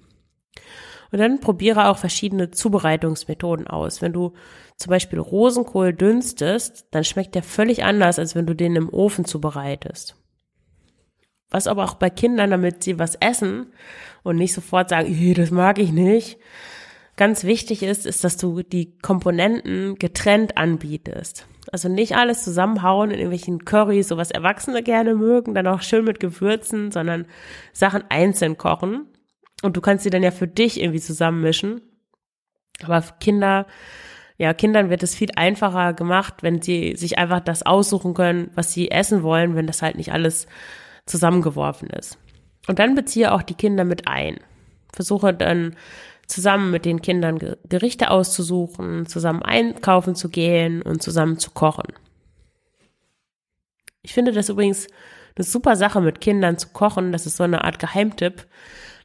Und 1.12 1.18
dann 1.18 1.40
probiere 1.40 1.88
auch 1.88 1.98
verschiedene 1.98 2.50
Zubereitungsmethoden 2.50 3.66
aus. 3.66 4.00
Wenn 4.00 4.12
du 4.12 4.32
zum 4.76 4.90
Beispiel 4.90 5.18
Rosenkohl 5.18 5.92
dünstest, 5.92 6.86
dann 6.92 7.04
schmeckt 7.04 7.34
der 7.34 7.42
völlig 7.42 7.84
anders, 7.84 8.18
als 8.18 8.34
wenn 8.34 8.46
du 8.46 8.54
den 8.54 8.76
im 8.76 8.88
Ofen 8.88 9.24
zubereitest. 9.24 10.16
Was 11.50 11.66
aber 11.66 11.84
auch 11.84 11.94
bei 11.94 12.10
Kindern, 12.10 12.50
damit 12.50 12.84
sie 12.84 12.98
was 12.98 13.16
essen 13.16 13.72
und 14.22 14.36
nicht 14.36 14.52
sofort 14.52 14.88
sagen, 14.88 15.34
das 15.34 15.50
mag 15.50 15.78
ich 15.78 15.92
nicht, 15.92 16.38
ganz 17.16 17.44
wichtig 17.44 17.82
ist, 17.82 18.06
ist, 18.06 18.24
dass 18.24 18.36
du 18.36 18.62
die 18.62 18.96
Komponenten 18.98 19.96
getrennt 19.96 20.56
anbietest. 20.56 21.46
Also 21.72 21.88
nicht 21.88 22.16
alles 22.16 22.42
zusammenhauen 22.44 23.10
in 23.10 23.18
irgendwelchen 23.18 23.64
Currys, 23.64 24.08
so 24.08 24.16
was 24.16 24.30
Erwachsene 24.30 24.82
gerne 24.82 25.14
mögen, 25.14 25.54
dann 25.54 25.66
auch 25.66 25.82
schön 25.82 26.04
mit 26.04 26.18
Gewürzen, 26.18 26.90
sondern 26.90 27.26
Sachen 27.72 28.04
einzeln 28.08 28.56
kochen. 28.56 29.06
Und 29.62 29.76
du 29.76 29.80
kannst 29.80 30.04
sie 30.04 30.10
dann 30.10 30.22
ja 30.22 30.30
für 30.30 30.48
dich 30.48 30.80
irgendwie 30.80 31.00
zusammenmischen. 31.00 31.82
Aber 32.82 33.02
Kinder, 33.20 33.66
ja, 34.38 34.54
Kindern 34.54 34.88
wird 34.88 35.02
es 35.02 35.14
viel 35.14 35.30
einfacher 35.36 35.92
gemacht, 35.92 36.42
wenn 36.42 36.62
sie 36.62 36.96
sich 36.96 37.18
einfach 37.18 37.40
das 37.40 37.64
aussuchen 37.66 38.14
können, 38.14 38.50
was 38.54 38.72
sie 38.72 38.90
essen 38.90 39.22
wollen, 39.22 39.54
wenn 39.54 39.66
das 39.66 39.82
halt 39.82 39.96
nicht 39.96 40.12
alles 40.12 40.46
zusammengeworfen 41.10 41.90
ist. 41.90 42.18
Und 42.68 42.78
dann 42.78 42.94
beziehe 42.94 43.32
auch 43.32 43.42
die 43.42 43.54
Kinder 43.54 43.84
mit 43.84 44.06
ein. 44.06 44.38
Versuche 44.92 45.34
dann 45.34 45.76
zusammen 46.26 46.70
mit 46.70 46.84
den 46.84 47.02
Kindern 47.02 47.38
Gerichte 47.68 48.10
auszusuchen, 48.10 49.06
zusammen 49.06 49.42
einkaufen 49.42 50.14
zu 50.14 50.28
gehen 50.28 50.82
und 50.82 51.02
zusammen 51.02 51.38
zu 51.38 51.50
kochen. 51.50 51.92
Ich 54.02 54.14
finde 54.14 54.32
das 54.32 54.48
übrigens 54.48 54.86
eine 55.36 55.44
super 55.44 55.76
Sache 55.76 56.00
mit 56.00 56.20
Kindern 56.20 56.58
zu 56.58 56.68
kochen. 56.68 57.12
Das 57.12 57.26
ist 57.26 57.36
so 57.36 57.44
eine 57.44 57.64
Art 57.64 57.78
Geheimtipp, 57.78 58.46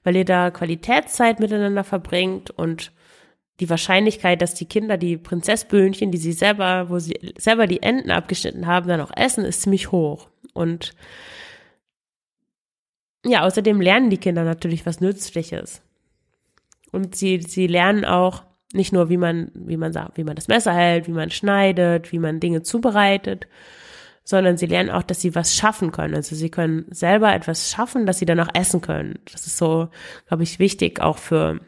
weil 0.04 0.16
ihr 0.16 0.26
da 0.26 0.52
Qualitätszeit 0.52 1.40
miteinander 1.40 1.84
verbringt 1.84 2.52
und 2.52 2.92
die 3.60 3.70
Wahrscheinlichkeit, 3.70 4.42
dass 4.42 4.54
die 4.54 4.66
Kinder 4.66 4.98
die 4.98 5.18
Prinzessböhnchen, 5.18 6.12
die 6.12 6.18
sie 6.18 6.34
selber, 6.34 6.90
wo 6.90 7.00
sie 7.00 7.34
selber 7.38 7.68
die 7.68 7.82
Enden 7.82 8.12
abgeschnitten 8.12 8.68
haben, 8.68 8.88
dann 8.88 9.02
auch 9.02 9.12
essen, 9.16 9.46
ist 9.46 9.62
ziemlich 9.62 9.92
hoch. 9.92 10.28
Und 10.54 10.94
ja, 13.26 13.44
außerdem 13.44 13.82
lernen 13.82 14.10
die 14.10 14.18
Kinder 14.18 14.44
natürlich 14.44 14.86
was 14.86 15.02
Nützliches. 15.02 15.82
Und 16.92 17.16
sie, 17.16 17.42
sie 17.42 17.68
lernen 17.68 18.06
auch 18.06 18.44
nicht 18.74 18.94
nur, 18.94 19.10
wie 19.10 19.18
man, 19.18 19.52
wie 19.54 19.78
man 19.78 19.94
sagt, 19.94 20.18
wie 20.18 20.24
man 20.24 20.36
das 20.36 20.48
Messer 20.48 20.74
hält, 20.74 21.08
wie 21.08 21.14
man 21.14 21.32
schneidet, 21.32 22.12
wie 22.12 22.20
man 22.20 22.40
Dinge 22.40 22.62
zubereitet, 22.62 23.48
sondern 24.24 24.58
sie 24.58 24.66
lernen 24.66 24.90
auch, 24.90 25.04
dass 25.04 25.22
sie 25.22 25.34
was 25.34 25.56
schaffen 25.56 25.92
können. 25.92 26.16
Also 26.16 26.36
sie 26.36 26.50
können 26.50 26.86
selber 26.90 27.34
etwas 27.34 27.72
schaffen, 27.72 28.06
dass 28.06 28.20
sie 28.20 28.26
dann 28.26 28.40
auch 28.40 28.54
essen 28.54 28.82
können. 28.82 29.20
Das 29.32 29.48
ist 29.48 29.58
so, 29.58 29.90
glaube 30.28 30.44
ich, 30.44 30.60
wichtig 30.60 31.00
auch 31.00 31.18
für, 31.18 31.60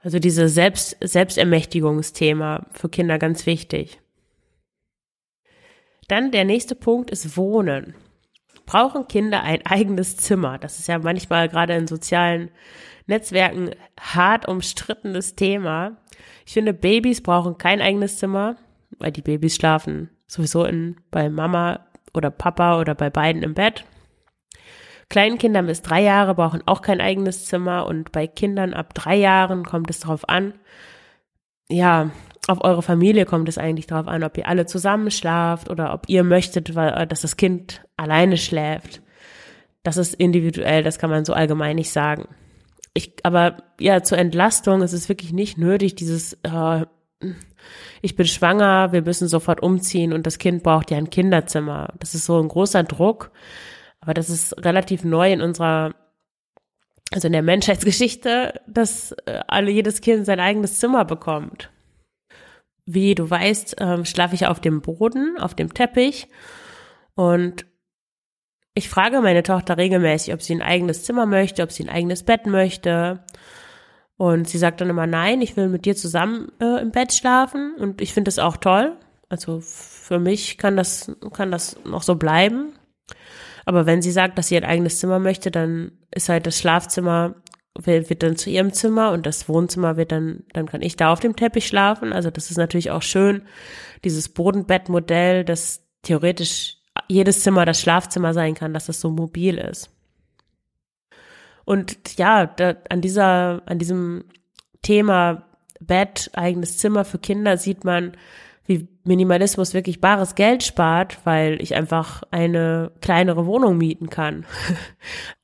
also 0.00 0.18
diese 0.18 0.48
Selbst, 0.48 0.96
Selbstermächtigungsthema 1.00 2.66
für 2.70 2.88
Kinder 2.88 3.18
ganz 3.18 3.46
wichtig. 3.46 4.00
Dann 6.08 6.30
der 6.30 6.44
nächste 6.44 6.74
Punkt 6.74 7.10
ist 7.10 7.36
Wohnen 7.36 7.94
brauchen 8.66 9.08
Kinder 9.08 9.42
ein 9.42 9.64
eigenes 9.64 10.16
Zimmer? 10.16 10.58
Das 10.58 10.78
ist 10.78 10.88
ja 10.88 10.98
manchmal 10.98 11.48
gerade 11.48 11.74
in 11.74 11.86
sozialen 11.86 12.50
Netzwerken 13.06 13.70
hart 13.98 14.48
umstrittenes 14.48 15.36
Thema. 15.36 15.96
Ich 16.44 16.52
finde, 16.52 16.74
Babys 16.74 17.22
brauchen 17.22 17.56
kein 17.56 17.80
eigenes 17.80 18.18
Zimmer, 18.18 18.56
weil 18.98 19.12
die 19.12 19.22
Babys 19.22 19.54
schlafen 19.54 20.10
sowieso 20.26 20.64
in, 20.64 20.96
bei 21.10 21.30
Mama 21.30 21.86
oder 22.12 22.30
Papa 22.30 22.80
oder 22.80 22.94
bei 22.94 23.10
beiden 23.10 23.42
im 23.42 23.54
Bett. 23.54 23.84
Kleinkinder 25.08 25.62
bis 25.62 25.82
drei 25.82 26.02
Jahre 26.02 26.34
brauchen 26.34 26.62
auch 26.66 26.82
kein 26.82 27.00
eigenes 27.00 27.46
Zimmer 27.46 27.86
und 27.86 28.10
bei 28.10 28.26
Kindern 28.26 28.74
ab 28.74 28.92
drei 28.94 29.14
Jahren 29.14 29.64
kommt 29.64 29.88
es 29.88 30.00
darauf 30.00 30.28
an, 30.28 30.54
ja, 31.68 32.10
auf 32.48 32.62
eure 32.62 32.82
Familie 32.82 33.24
kommt 33.24 33.48
es 33.48 33.58
eigentlich 33.58 33.86
darauf 33.86 34.06
an, 34.06 34.22
ob 34.22 34.38
ihr 34.38 34.46
alle 34.46 34.66
zusammen 34.66 35.10
schlaft 35.10 35.68
oder 35.68 35.92
ob 35.92 36.08
ihr 36.08 36.22
möchtet, 36.22 36.74
dass 36.76 37.20
das 37.22 37.36
Kind 37.36 37.84
alleine 37.96 38.36
schläft. 38.36 39.02
Das 39.82 39.96
ist 39.96 40.14
individuell, 40.14 40.82
das 40.82 40.98
kann 40.98 41.10
man 41.10 41.24
so 41.24 41.32
allgemein 41.32 41.76
nicht 41.76 41.90
sagen. 41.90 42.28
Ich, 42.94 43.14
aber 43.24 43.58
ja, 43.78 44.02
zur 44.02 44.18
Entlastung 44.18 44.82
ist 44.82 44.92
es 44.92 45.08
wirklich 45.08 45.32
nicht 45.32 45.58
nötig, 45.58 45.96
dieses, 45.96 46.34
äh, 46.44 46.86
ich 48.00 48.16
bin 48.16 48.26
schwanger, 48.26 48.92
wir 48.92 49.02
müssen 49.02 49.28
sofort 49.28 49.62
umziehen 49.62 50.12
und 50.12 50.26
das 50.26 50.38
Kind 50.38 50.62
braucht 50.62 50.90
ja 50.90 50.96
ein 50.96 51.10
Kinderzimmer. 51.10 51.92
Das 51.98 52.14
ist 52.14 52.26
so 52.26 52.40
ein 52.40 52.48
großer 52.48 52.84
Druck, 52.84 53.32
aber 54.00 54.14
das 54.14 54.30
ist 54.30 54.64
relativ 54.64 55.04
neu 55.04 55.32
in 55.32 55.40
unserer, 55.40 55.94
also 57.12 57.26
in 57.26 57.32
der 57.32 57.42
Menschheitsgeschichte, 57.42 58.60
dass 58.66 59.12
äh, 59.26 59.40
alle 59.46 59.70
jedes 59.70 60.00
Kind 60.00 60.26
sein 60.26 60.40
eigenes 60.40 60.78
Zimmer 60.78 61.04
bekommt. 61.04 61.70
Wie 62.84 63.14
du 63.14 63.28
weißt, 63.28 63.80
äh, 63.80 64.04
schlafe 64.04 64.34
ich 64.34 64.46
auf 64.46 64.60
dem 64.60 64.80
Boden, 64.80 65.36
auf 65.38 65.54
dem 65.54 65.72
Teppich 65.72 66.28
und 67.14 67.66
ich 68.76 68.90
frage 68.90 69.22
meine 69.22 69.42
Tochter 69.42 69.78
regelmäßig, 69.78 70.34
ob 70.34 70.42
sie 70.42 70.54
ein 70.54 70.62
eigenes 70.62 71.02
Zimmer 71.02 71.24
möchte, 71.24 71.62
ob 71.62 71.72
sie 71.72 71.84
ein 71.84 71.88
eigenes 71.88 72.24
Bett 72.24 72.46
möchte. 72.46 73.24
Und 74.18 74.48
sie 74.48 74.58
sagt 74.58 74.82
dann 74.82 74.90
immer, 74.90 75.06
nein, 75.06 75.40
ich 75.40 75.56
will 75.56 75.68
mit 75.68 75.86
dir 75.86 75.96
zusammen 75.96 76.52
äh, 76.60 76.82
im 76.82 76.90
Bett 76.90 77.14
schlafen. 77.14 77.74
Und 77.78 78.02
ich 78.02 78.12
finde 78.12 78.28
das 78.28 78.38
auch 78.38 78.58
toll. 78.58 78.98
Also 79.30 79.60
für 79.60 80.18
mich 80.18 80.58
kann 80.58 80.76
das, 80.76 81.10
kann 81.32 81.50
das 81.50 81.78
noch 81.84 82.02
so 82.02 82.16
bleiben. 82.16 82.74
Aber 83.66 83.84
wenn 83.84 84.00
sie 84.00 84.12
sagt, 84.12 84.38
dass 84.38 84.48
sie 84.48 84.56
ein 84.56 84.64
eigenes 84.64 85.00
Zimmer 85.00 85.18
möchte, 85.18 85.50
dann 85.50 85.92
ist 86.12 86.28
halt 86.28 86.46
das 86.46 86.58
Schlafzimmer 86.58 87.34
wird, 87.74 88.22
dann 88.22 88.36
zu 88.36 88.48
ihrem 88.48 88.72
Zimmer 88.72 89.10
und 89.10 89.26
das 89.26 89.48
Wohnzimmer 89.50 89.98
wird 89.98 90.12
dann, 90.12 90.44
dann 90.54 90.66
kann 90.66 90.80
ich 90.80 90.96
da 90.96 91.12
auf 91.12 91.20
dem 91.20 91.36
Teppich 91.36 91.66
schlafen. 91.66 92.12
Also 92.12 92.30
das 92.30 92.50
ist 92.50 92.56
natürlich 92.56 92.90
auch 92.90 93.02
schön, 93.02 93.42
dieses 94.04 94.30
Bodenbettmodell, 94.30 95.44
das 95.44 95.82
theoretisch 96.02 96.78
jedes 97.08 97.42
Zimmer 97.42 97.66
das 97.66 97.80
Schlafzimmer 97.80 98.32
sein 98.32 98.54
kann, 98.54 98.72
dass 98.72 98.88
es 98.88 99.00
so 99.00 99.10
mobil 99.10 99.58
ist. 99.58 99.90
Und 101.64 102.16
ja, 102.16 102.46
da, 102.46 102.76
an 102.88 103.00
dieser, 103.00 103.62
an 103.66 103.78
diesem 103.78 104.24
Thema 104.82 105.42
Bett, 105.80 106.30
eigenes 106.34 106.78
Zimmer 106.78 107.04
für 107.04 107.18
Kinder 107.18 107.58
sieht 107.58 107.84
man, 107.84 108.12
wie 108.66 108.88
Minimalismus 109.04 109.74
wirklich 109.74 110.00
bares 110.00 110.34
Geld 110.34 110.62
spart, 110.62 111.18
weil 111.24 111.60
ich 111.62 111.74
einfach 111.74 112.22
eine 112.30 112.92
kleinere 113.00 113.46
Wohnung 113.46 113.78
mieten 113.78 114.10
kann. 114.10 114.46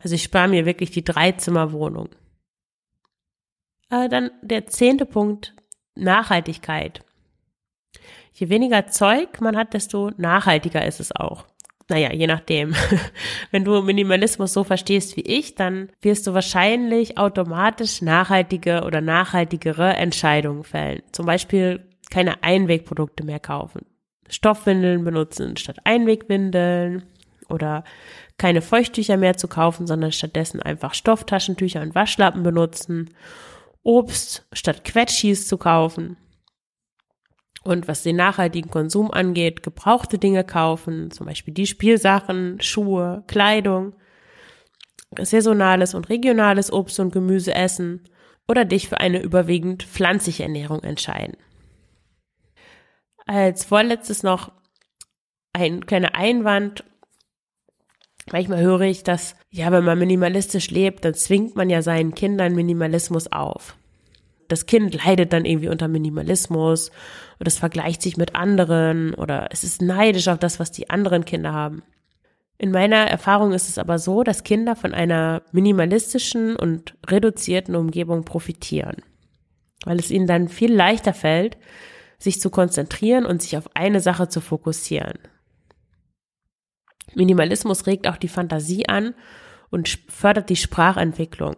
Also 0.02 0.16
ich 0.16 0.24
spare 0.24 0.48
mir 0.48 0.66
wirklich 0.66 0.90
die 0.90 1.04
Dreizimmerwohnung. 1.04 2.08
Dann 3.88 4.30
der 4.42 4.66
zehnte 4.66 5.06
Punkt, 5.06 5.54
Nachhaltigkeit. 5.94 7.04
Je 8.32 8.48
weniger 8.48 8.88
Zeug 8.88 9.40
man 9.40 9.56
hat, 9.56 9.74
desto 9.74 10.10
nachhaltiger 10.16 10.84
ist 10.84 10.98
es 10.98 11.14
auch. 11.14 11.46
Naja, 11.88 12.12
je 12.12 12.26
nachdem. 12.26 12.74
Wenn 13.50 13.64
du 13.64 13.82
Minimalismus 13.82 14.52
so 14.52 14.64
verstehst 14.64 15.16
wie 15.16 15.20
ich, 15.20 15.54
dann 15.54 15.90
wirst 16.00 16.26
du 16.26 16.34
wahrscheinlich 16.34 17.18
automatisch 17.18 18.00
nachhaltige 18.00 18.82
oder 18.84 19.00
nachhaltigere 19.00 19.94
Entscheidungen 19.94 20.64
fällen. 20.64 21.02
Zum 21.12 21.26
Beispiel 21.26 21.86
keine 22.12 22.42
Einwegprodukte 22.42 23.24
mehr 23.24 23.40
kaufen. 23.40 23.86
Stoffwindeln 24.28 25.02
benutzen 25.02 25.56
statt 25.56 25.78
Einwegwindeln 25.84 27.04
oder 27.48 27.84
keine 28.36 28.60
Feuchttücher 28.60 29.16
mehr 29.16 29.36
zu 29.38 29.48
kaufen, 29.48 29.86
sondern 29.86 30.12
stattdessen 30.12 30.60
einfach 30.60 30.92
Stofftaschentücher 30.92 31.80
und 31.80 31.94
Waschlappen 31.94 32.42
benutzen, 32.42 33.10
Obst 33.82 34.46
statt 34.52 34.84
Quetschis 34.84 35.48
zu 35.48 35.56
kaufen. 35.56 36.18
Und 37.64 37.88
was 37.88 38.02
den 38.02 38.16
nachhaltigen 38.16 38.70
Konsum 38.70 39.10
angeht, 39.10 39.62
gebrauchte 39.62 40.18
Dinge 40.18 40.44
kaufen, 40.44 41.10
zum 41.10 41.26
Beispiel 41.26 41.54
die 41.54 41.66
Spielsachen, 41.66 42.60
Schuhe, 42.60 43.24
Kleidung, 43.26 43.94
saisonales 45.18 45.94
und 45.94 46.10
regionales 46.10 46.72
Obst 46.72 47.00
und 47.00 47.12
Gemüse 47.12 47.54
essen 47.54 48.02
oder 48.48 48.66
dich 48.66 48.88
für 48.88 48.98
eine 48.98 49.22
überwiegend 49.22 49.82
pflanzliche 49.84 50.42
Ernährung 50.42 50.82
entscheiden. 50.82 51.36
Als 53.26 53.64
vorletztes 53.64 54.22
noch 54.22 54.52
ein 55.52 55.86
kleiner 55.86 56.14
Einwand. 56.14 56.84
Manchmal 58.30 58.60
höre 58.60 58.82
ich, 58.82 59.02
dass, 59.02 59.36
ja, 59.50 59.70
wenn 59.72 59.84
man 59.84 59.98
minimalistisch 59.98 60.70
lebt, 60.70 61.04
dann 61.04 61.14
zwingt 61.14 61.56
man 61.56 61.70
ja 61.70 61.82
seinen 61.82 62.14
Kindern 62.14 62.54
Minimalismus 62.54 63.30
auf. 63.30 63.76
Das 64.48 64.66
Kind 64.66 64.94
leidet 65.04 65.32
dann 65.32 65.44
irgendwie 65.44 65.68
unter 65.68 65.88
Minimalismus 65.88 66.90
oder 67.40 67.48
es 67.48 67.58
vergleicht 67.58 68.02
sich 68.02 68.16
mit 68.16 68.34
anderen 68.34 69.14
oder 69.14 69.48
es 69.50 69.64
ist 69.64 69.82
neidisch 69.82 70.28
auf 70.28 70.38
das, 70.38 70.60
was 70.60 70.70
die 70.70 70.90
anderen 70.90 71.24
Kinder 71.24 71.52
haben. 71.52 71.82
In 72.58 72.70
meiner 72.70 73.08
Erfahrung 73.08 73.52
ist 73.52 73.68
es 73.68 73.78
aber 73.78 73.98
so, 73.98 74.22
dass 74.22 74.44
Kinder 74.44 74.76
von 74.76 74.94
einer 74.94 75.42
minimalistischen 75.52 76.54
und 76.54 76.96
reduzierten 77.08 77.74
Umgebung 77.74 78.24
profitieren, 78.24 79.02
weil 79.84 79.98
es 79.98 80.10
ihnen 80.10 80.26
dann 80.26 80.48
viel 80.48 80.72
leichter 80.72 81.14
fällt, 81.14 81.56
sich 82.22 82.40
zu 82.40 82.50
konzentrieren 82.50 83.26
und 83.26 83.42
sich 83.42 83.56
auf 83.56 83.68
eine 83.74 84.00
Sache 84.00 84.28
zu 84.28 84.40
fokussieren. 84.40 85.18
Minimalismus 87.14 87.86
regt 87.86 88.08
auch 88.08 88.16
die 88.16 88.28
Fantasie 88.28 88.88
an 88.88 89.14
und 89.70 89.98
fördert 90.08 90.48
die 90.48 90.56
Sprachentwicklung. 90.56 91.56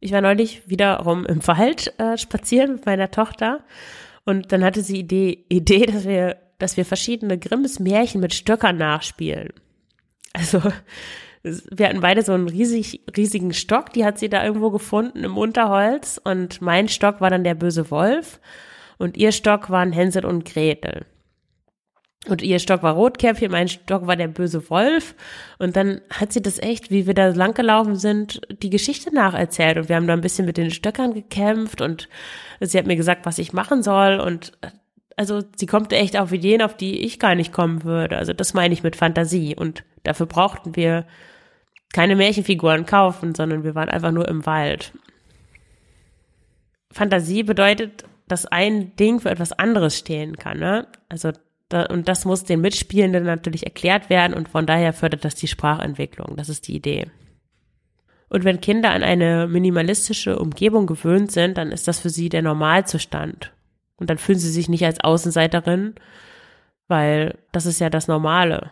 Ich 0.00 0.12
war 0.12 0.20
neulich 0.20 0.68
wiederum 0.68 1.26
im 1.26 1.44
Wald 1.46 1.92
äh, 1.98 2.16
spazieren 2.16 2.74
mit 2.74 2.86
meiner 2.86 3.10
Tochter 3.10 3.64
und 4.24 4.52
dann 4.52 4.64
hatte 4.64 4.82
sie 4.82 5.06
die 5.06 5.44
Idee, 5.48 5.86
dass 5.86 6.04
wir, 6.04 6.36
dass 6.58 6.76
wir 6.76 6.84
verschiedene 6.84 7.38
Grimmes 7.38 7.80
Märchen 7.80 8.20
mit 8.20 8.34
Stöckern 8.34 8.76
nachspielen. 8.76 9.52
Also 10.32 10.62
wir 11.42 11.88
hatten 11.88 12.00
beide 12.00 12.22
so 12.22 12.32
einen 12.32 12.48
riesig, 12.48 13.02
riesigen 13.16 13.52
Stock, 13.52 13.92
die 13.92 14.04
hat 14.04 14.18
sie 14.18 14.28
da 14.28 14.44
irgendwo 14.44 14.70
gefunden 14.70 15.24
im 15.24 15.36
Unterholz 15.36 16.20
und 16.22 16.60
mein 16.60 16.88
Stock 16.88 17.20
war 17.20 17.30
dann 17.30 17.44
der 17.44 17.54
böse 17.54 17.90
Wolf 17.90 18.40
und 18.98 19.16
ihr 19.16 19.32
Stock 19.32 19.70
waren 19.70 19.92
Hänsel 19.92 20.26
und 20.26 20.44
Gretel. 20.44 21.06
Und 22.26 22.42
ihr 22.42 22.58
Stock 22.58 22.82
war 22.82 22.94
Rotkäppchen, 22.94 23.50
mein 23.50 23.68
Stock 23.68 24.06
war 24.06 24.16
der 24.16 24.28
böse 24.28 24.68
Wolf. 24.70 25.14
Und 25.58 25.76
dann 25.76 26.00
hat 26.10 26.32
sie 26.32 26.42
das 26.42 26.58
echt, 26.58 26.90
wie 26.90 27.06
wir 27.06 27.14
da 27.14 27.28
langgelaufen 27.28 27.96
sind, 27.96 28.40
die 28.62 28.70
Geschichte 28.70 29.14
nacherzählt. 29.14 29.78
Und 29.78 29.88
wir 29.88 29.96
haben 29.96 30.06
da 30.06 30.14
ein 30.14 30.20
bisschen 30.20 30.44
mit 30.44 30.56
den 30.56 30.70
Stöckern 30.70 31.14
gekämpft 31.14 31.80
und 31.80 32.08
sie 32.60 32.76
hat 32.76 32.86
mir 32.86 32.96
gesagt, 32.96 33.24
was 33.24 33.38
ich 33.38 33.52
machen 33.52 33.82
soll. 33.82 34.18
Und 34.18 34.52
also 35.16 35.42
sie 35.56 35.66
kommt 35.66 35.92
echt 35.92 36.18
auf 36.18 36.32
Ideen, 36.32 36.60
auf 36.60 36.76
die 36.76 37.00
ich 37.00 37.18
gar 37.18 37.34
nicht 37.34 37.52
kommen 37.52 37.84
würde. 37.84 38.18
Also 38.18 38.32
das 38.32 38.52
meine 38.52 38.74
ich 38.74 38.82
mit 38.82 38.96
Fantasie. 38.96 39.54
Und 39.54 39.84
dafür 40.02 40.26
brauchten 40.26 40.74
wir 40.76 41.06
keine 41.92 42.16
Märchenfiguren 42.16 42.84
kaufen, 42.84 43.34
sondern 43.34 43.62
wir 43.62 43.74
waren 43.74 43.88
einfach 43.88 44.12
nur 44.12 44.28
im 44.28 44.44
Wald. 44.44 44.92
Fantasie 46.92 47.44
bedeutet 47.44 48.04
dass 48.28 48.46
ein 48.46 48.94
Ding 48.96 49.20
für 49.20 49.30
etwas 49.30 49.52
anderes 49.52 49.96
stehen 49.96 50.36
kann. 50.36 50.58
Ne? 50.58 50.86
Also 51.08 51.32
da, 51.68 51.84
und 51.86 52.08
das 52.08 52.24
muss 52.24 52.44
den 52.44 52.60
Mitspielenden 52.60 53.24
natürlich 53.24 53.64
erklärt 53.64 54.08
werden 54.10 54.34
und 54.34 54.48
von 54.48 54.66
daher 54.66 54.92
fördert 54.92 55.24
das 55.24 55.34
die 55.34 55.48
Sprachentwicklung. 55.48 56.36
Das 56.36 56.48
ist 56.48 56.68
die 56.68 56.76
Idee. 56.76 57.06
Und 58.30 58.44
wenn 58.44 58.60
Kinder 58.60 58.90
an 58.90 59.02
eine 59.02 59.48
minimalistische 59.48 60.38
Umgebung 60.38 60.86
gewöhnt 60.86 61.32
sind, 61.32 61.56
dann 61.58 61.72
ist 61.72 61.88
das 61.88 62.00
für 62.00 62.10
sie 62.10 62.28
der 62.28 62.42
Normalzustand. 62.42 63.52
Und 63.96 64.10
dann 64.10 64.18
fühlen 64.18 64.38
sie 64.38 64.50
sich 64.50 64.68
nicht 64.68 64.84
als 64.84 65.00
Außenseiterin, 65.00 65.94
weil 66.88 67.38
das 67.52 67.66
ist 67.66 67.80
ja 67.80 67.90
das 67.90 68.06
Normale. 68.06 68.70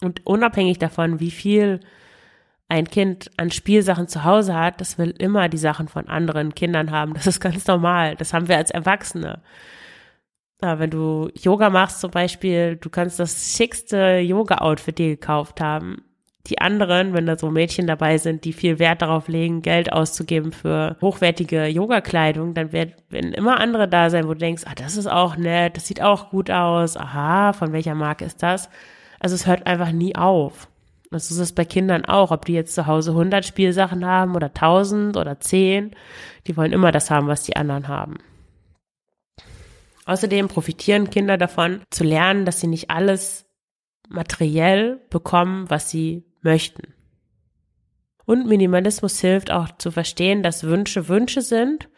Und 0.00 0.26
unabhängig 0.26 0.78
davon, 0.78 1.20
wie 1.20 1.30
viel 1.30 1.80
ein 2.68 2.88
Kind 2.88 3.30
an 3.36 3.50
Spielsachen 3.50 4.08
zu 4.08 4.24
Hause 4.24 4.54
hat, 4.54 4.80
das 4.80 4.98
will 4.98 5.14
immer 5.18 5.48
die 5.48 5.58
Sachen 5.58 5.88
von 5.88 6.08
anderen 6.08 6.54
Kindern 6.54 6.90
haben. 6.90 7.14
Das 7.14 7.26
ist 7.26 7.40
ganz 7.40 7.66
normal. 7.66 8.16
Das 8.16 8.32
haben 8.32 8.48
wir 8.48 8.56
als 8.56 8.70
Erwachsene. 8.70 9.42
Ja, 10.62 10.78
wenn 10.78 10.90
du 10.90 11.28
Yoga 11.34 11.68
machst 11.68 12.00
zum 12.00 12.10
Beispiel, 12.10 12.76
du 12.76 12.88
kannst 12.88 13.18
das 13.18 13.54
schickste 13.56 14.18
Yoga-Outfit 14.18 14.98
dir 14.98 15.08
gekauft 15.10 15.60
haben. 15.60 16.02
Die 16.46 16.58
anderen, 16.60 17.14
wenn 17.14 17.26
da 17.26 17.38
so 17.38 17.50
Mädchen 17.50 17.86
dabei 17.86 18.18
sind, 18.18 18.44
die 18.44 18.52
viel 18.52 18.78
Wert 18.78 19.02
darauf 19.02 19.28
legen, 19.28 19.62
Geld 19.62 19.92
auszugeben 19.92 20.52
für 20.52 20.96
hochwertige 21.00 21.66
Yoga-Kleidung, 21.66 22.52
dann 22.54 22.72
werden 22.72 23.32
immer 23.32 23.60
andere 23.60 23.88
da 23.88 24.10
sein, 24.10 24.26
wo 24.26 24.34
du 24.34 24.38
denkst, 24.38 24.64
ah, 24.66 24.74
das 24.74 24.96
ist 24.96 25.06
auch 25.06 25.36
nett, 25.36 25.76
das 25.76 25.86
sieht 25.86 26.02
auch 26.02 26.30
gut 26.30 26.50
aus, 26.50 26.96
aha, 26.98 27.54
von 27.54 27.72
welcher 27.72 27.94
Marke 27.94 28.26
ist 28.26 28.42
das? 28.42 28.68
Also 29.20 29.34
es 29.34 29.46
hört 29.46 29.66
einfach 29.66 29.92
nie 29.92 30.16
auf. 30.16 30.68
Das 31.14 31.30
ist 31.30 31.38
es 31.38 31.52
bei 31.52 31.64
Kindern 31.64 32.04
auch, 32.04 32.32
ob 32.32 32.44
die 32.44 32.54
jetzt 32.54 32.74
zu 32.74 32.88
Hause 32.88 33.12
100 33.12 33.44
Spielsachen 33.44 34.04
haben 34.04 34.34
oder 34.34 34.48
1000 34.48 35.16
oder 35.16 35.38
10. 35.38 35.92
Die 36.48 36.56
wollen 36.56 36.72
immer 36.72 36.90
das 36.90 37.08
haben, 37.08 37.28
was 37.28 37.44
die 37.44 37.54
anderen 37.54 37.86
haben. 37.86 38.16
Außerdem 40.06 40.48
profitieren 40.48 41.10
Kinder 41.10 41.38
davon, 41.38 41.82
zu 41.90 42.02
lernen, 42.02 42.44
dass 42.44 42.58
sie 42.58 42.66
nicht 42.66 42.90
alles 42.90 43.46
materiell 44.08 45.00
bekommen, 45.08 45.70
was 45.70 45.88
sie 45.88 46.24
möchten. 46.42 46.92
Und 48.24 48.48
Minimalismus 48.48 49.20
hilft 49.20 49.52
auch 49.52 49.68
zu 49.78 49.92
verstehen, 49.92 50.42
dass 50.42 50.64
Wünsche 50.64 51.06
Wünsche 51.06 51.42
sind 51.42 51.88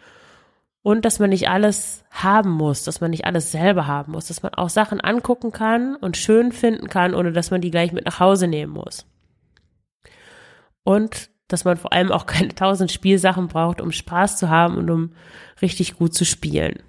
und 0.86 1.04
dass 1.04 1.18
man 1.18 1.30
nicht 1.30 1.48
alles 1.48 2.04
haben 2.12 2.52
muss, 2.52 2.84
dass 2.84 3.00
man 3.00 3.10
nicht 3.10 3.24
alles 3.24 3.50
selber 3.50 3.88
haben 3.88 4.12
muss, 4.12 4.28
dass 4.28 4.44
man 4.44 4.54
auch 4.54 4.68
Sachen 4.68 5.00
angucken 5.00 5.50
kann 5.50 5.96
und 5.96 6.16
schön 6.16 6.52
finden 6.52 6.88
kann, 6.88 7.12
ohne 7.12 7.32
dass 7.32 7.50
man 7.50 7.60
die 7.60 7.72
gleich 7.72 7.90
mit 7.90 8.04
nach 8.04 8.20
Hause 8.20 8.46
nehmen 8.46 8.72
muss. 8.72 9.04
Und 10.84 11.28
dass 11.48 11.64
man 11.64 11.76
vor 11.76 11.92
allem 11.92 12.12
auch 12.12 12.24
keine 12.26 12.54
tausend 12.54 12.92
Spielsachen 12.92 13.48
braucht, 13.48 13.80
um 13.80 13.90
Spaß 13.90 14.38
zu 14.38 14.48
haben 14.48 14.76
und 14.76 14.88
um 14.88 15.12
richtig 15.60 15.96
gut 15.96 16.14
zu 16.14 16.24
spielen. 16.24 16.80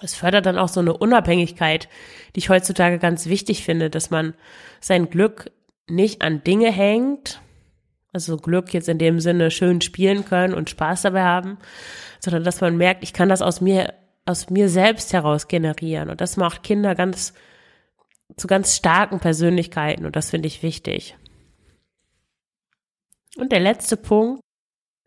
Es 0.00 0.14
fördert 0.14 0.46
dann 0.46 0.56
auch 0.56 0.68
so 0.68 0.78
eine 0.78 0.96
Unabhängigkeit, 0.96 1.88
die 2.36 2.38
ich 2.38 2.48
heutzutage 2.48 3.00
ganz 3.00 3.26
wichtig 3.26 3.64
finde, 3.64 3.90
dass 3.90 4.10
man 4.10 4.34
sein 4.78 5.10
Glück 5.10 5.50
nicht 5.88 6.22
an 6.22 6.44
Dinge 6.44 6.70
hängt, 6.70 7.40
also 8.14 8.36
Glück 8.36 8.72
jetzt 8.72 8.88
in 8.88 8.98
dem 8.98 9.20
Sinne 9.20 9.50
schön 9.50 9.80
spielen 9.80 10.24
können 10.24 10.54
und 10.54 10.70
Spaß 10.70 11.02
dabei 11.02 11.24
haben, 11.24 11.58
sondern 12.20 12.44
dass 12.44 12.60
man 12.60 12.76
merkt, 12.76 13.02
ich 13.02 13.12
kann 13.12 13.28
das 13.28 13.42
aus 13.42 13.60
mir, 13.60 13.92
aus 14.24 14.50
mir 14.50 14.68
selbst 14.68 15.12
heraus 15.12 15.48
generieren. 15.48 16.08
Und 16.10 16.20
das 16.20 16.36
macht 16.36 16.62
Kinder 16.62 16.94
ganz, 16.94 17.34
zu 18.36 18.46
ganz 18.46 18.76
starken 18.76 19.18
Persönlichkeiten. 19.18 20.06
Und 20.06 20.14
das 20.14 20.30
finde 20.30 20.46
ich 20.46 20.62
wichtig. 20.62 21.16
Und 23.36 23.50
der 23.50 23.60
letzte 23.60 23.96
Punkt 23.96 24.40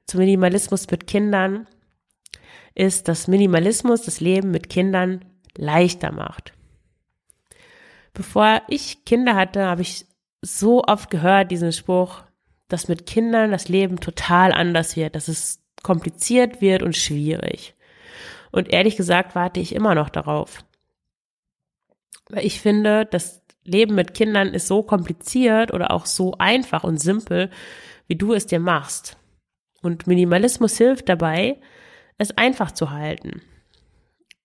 zum 0.06 0.20
Minimalismus 0.20 0.92
mit 0.92 1.08
Kindern 1.08 1.66
ist, 2.76 3.08
dass 3.08 3.28
Minimalismus 3.28 4.02
das 4.02 4.20
Leben 4.20 4.52
mit 4.52 4.70
Kindern 4.70 5.24
leichter 5.58 6.12
macht. 6.12 6.54
Bevor 8.14 8.62
ich 8.68 9.06
Kinder 9.06 9.36
hatte, 9.36 9.66
habe 9.66 9.82
ich 9.82 10.06
so 10.42 10.84
oft 10.84 11.10
gehört, 11.10 11.52
diesen 11.52 11.72
Spruch, 11.72 12.27
dass 12.68 12.88
mit 12.88 13.06
Kindern 13.06 13.52
das 13.52 13.70
Leben 13.70 14.00
total 14.00 14.52
anders 14.52 14.96
wird, 14.96 15.16
dass 15.16 15.28
es 15.28 15.62
kompliziert 15.84 16.62
wird 16.62 16.84
und 16.84 16.96
schwierig. 16.96 17.76
Und 18.52 18.70
ehrlich 18.70 18.98
gesagt 18.98 19.36
warte 19.36 19.60
ich 19.60 19.74
immer 19.74 19.96
noch 19.96 20.10
darauf. 20.10 20.64
Weil 22.30 22.46
ich 22.46 22.60
finde, 22.60 23.06
dass 23.06 23.42
Leben 23.64 23.96
mit 23.96 24.14
Kindern 24.14 24.54
ist 24.54 24.68
so 24.68 24.84
kompliziert 24.84 25.74
oder 25.74 25.92
auch 25.92 26.06
so 26.06 26.34
einfach 26.40 26.84
und 26.84 27.00
simpel, 27.00 27.50
wie 28.08 28.16
du 28.16 28.34
es 28.34 28.48
dir 28.48 28.60
machst. 28.60 29.18
Und 29.82 30.08
Minimalismus 30.08 30.78
hilft 30.78 31.10
dabei, 31.10 31.60
es 32.18 32.38
einfach 32.38 32.72
zu 32.72 32.92
halten. 32.92 33.42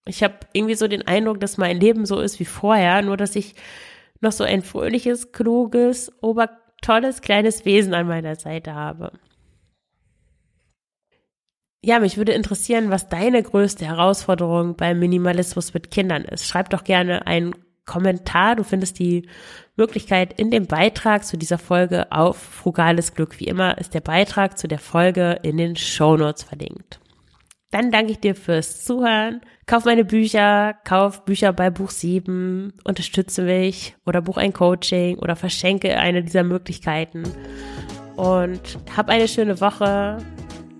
Ich 0.04 0.22
habe 0.22 0.34
irgendwie 0.52 0.74
so 0.74 0.88
den 0.88 1.06
Eindruck, 1.06 1.40
dass 1.40 1.58
mein 1.58 1.78
Leben 1.78 2.06
so 2.06 2.20
ist 2.20 2.40
wie 2.40 2.44
vorher, 2.44 3.02
nur 3.02 3.16
dass 3.16 3.36
ich 3.36 3.54
noch 4.20 4.32
so 4.32 4.44
ein 4.44 4.62
fröhliches, 4.62 5.32
kluges, 5.32 6.12
obertolles 6.82 7.20
kleines 7.20 7.64
Wesen 7.64 7.94
an 7.94 8.08
meiner 8.08 8.34
Seite 8.36 8.74
habe. 8.74 9.12
Ja, 11.84 11.98
mich 11.98 12.16
würde 12.16 12.32
interessieren, 12.32 12.90
was 12.90 13.08
deine 13.08 13.42
größte 13.42 13.84
Herausforderung 13.84 14.76
beim 14.76 14.98
Minimalismus 14.98 15.74
mit 15.74 15.90
Kindern 15.90 16.24
ist. 16.24 16.46
Schreib 16.46 16.70
doch 16.70 16.84
gerne 16.84 17.26
einen 17.26 17.54
Kommentar. 17.86 18.54
Du 18.54 18.62
findest 18.62 19.00
die 19.00 19.28
Möglichkeit 19.76 20.38
in 20.38 20.52
dem 20.52 20.66
Beitrag 20.66 21.24
zu 21.24 21.36
dieser 21.36 21.58
Folge 21.58 22.10
auf 22.12 22.36
Frugales 22.36 23.14
Glück. 23.14 23.40
Wie 23.40 23.46
immer 23.46 23.78
ist 23.78 23.94
der 23.94 24.00
Beitrag 24.00 24.58
zu 24.58 24.68
der 24.68 24.78
Folge 24.78 25.40
in 25.42 25.56
den 25.56 25.74
Show 25.74 26.16
Notes 26.16 26.44
verlinkt. 26.44 27.00
Dann 27.72 27.90
danke 27.90 28.12
ich 28.12 28.20
dir 28.20 28.34
fürs 28.34 28.84
Zuhören. 28.84 29.40
Kauf 29.66 29.86
meine 29.86 30.04
Bücher, 30.04 30.74
kauf 30.84 31.24
Bücher 31.24 31.54
bei 31.54 31.70
Buch 31.70 31.90
7, 31.90 32.74
unterstütze 32.84 33.42
mich 33.42 33.96
oder 34.04 34.20
buch 34.20 34.36
ein 34.36 34.52
Coaching 34.52 35.18
oder 35.18 35.36
verschenke 35.36 35.96
eine 35.96 36.22
dieser 36.22 36.44
Möglichkeiten. 36.44 37.22
Und 38.16 38.78
hab 38.94 39.08
eine 39.08 39.26
schöne 39.26 39.60
Woche. 39.60 40.18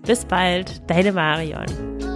Bis 0.05 0.23
bald, 0.23 0.87
deine 0.87 1.13
Marion. 1.13 2.12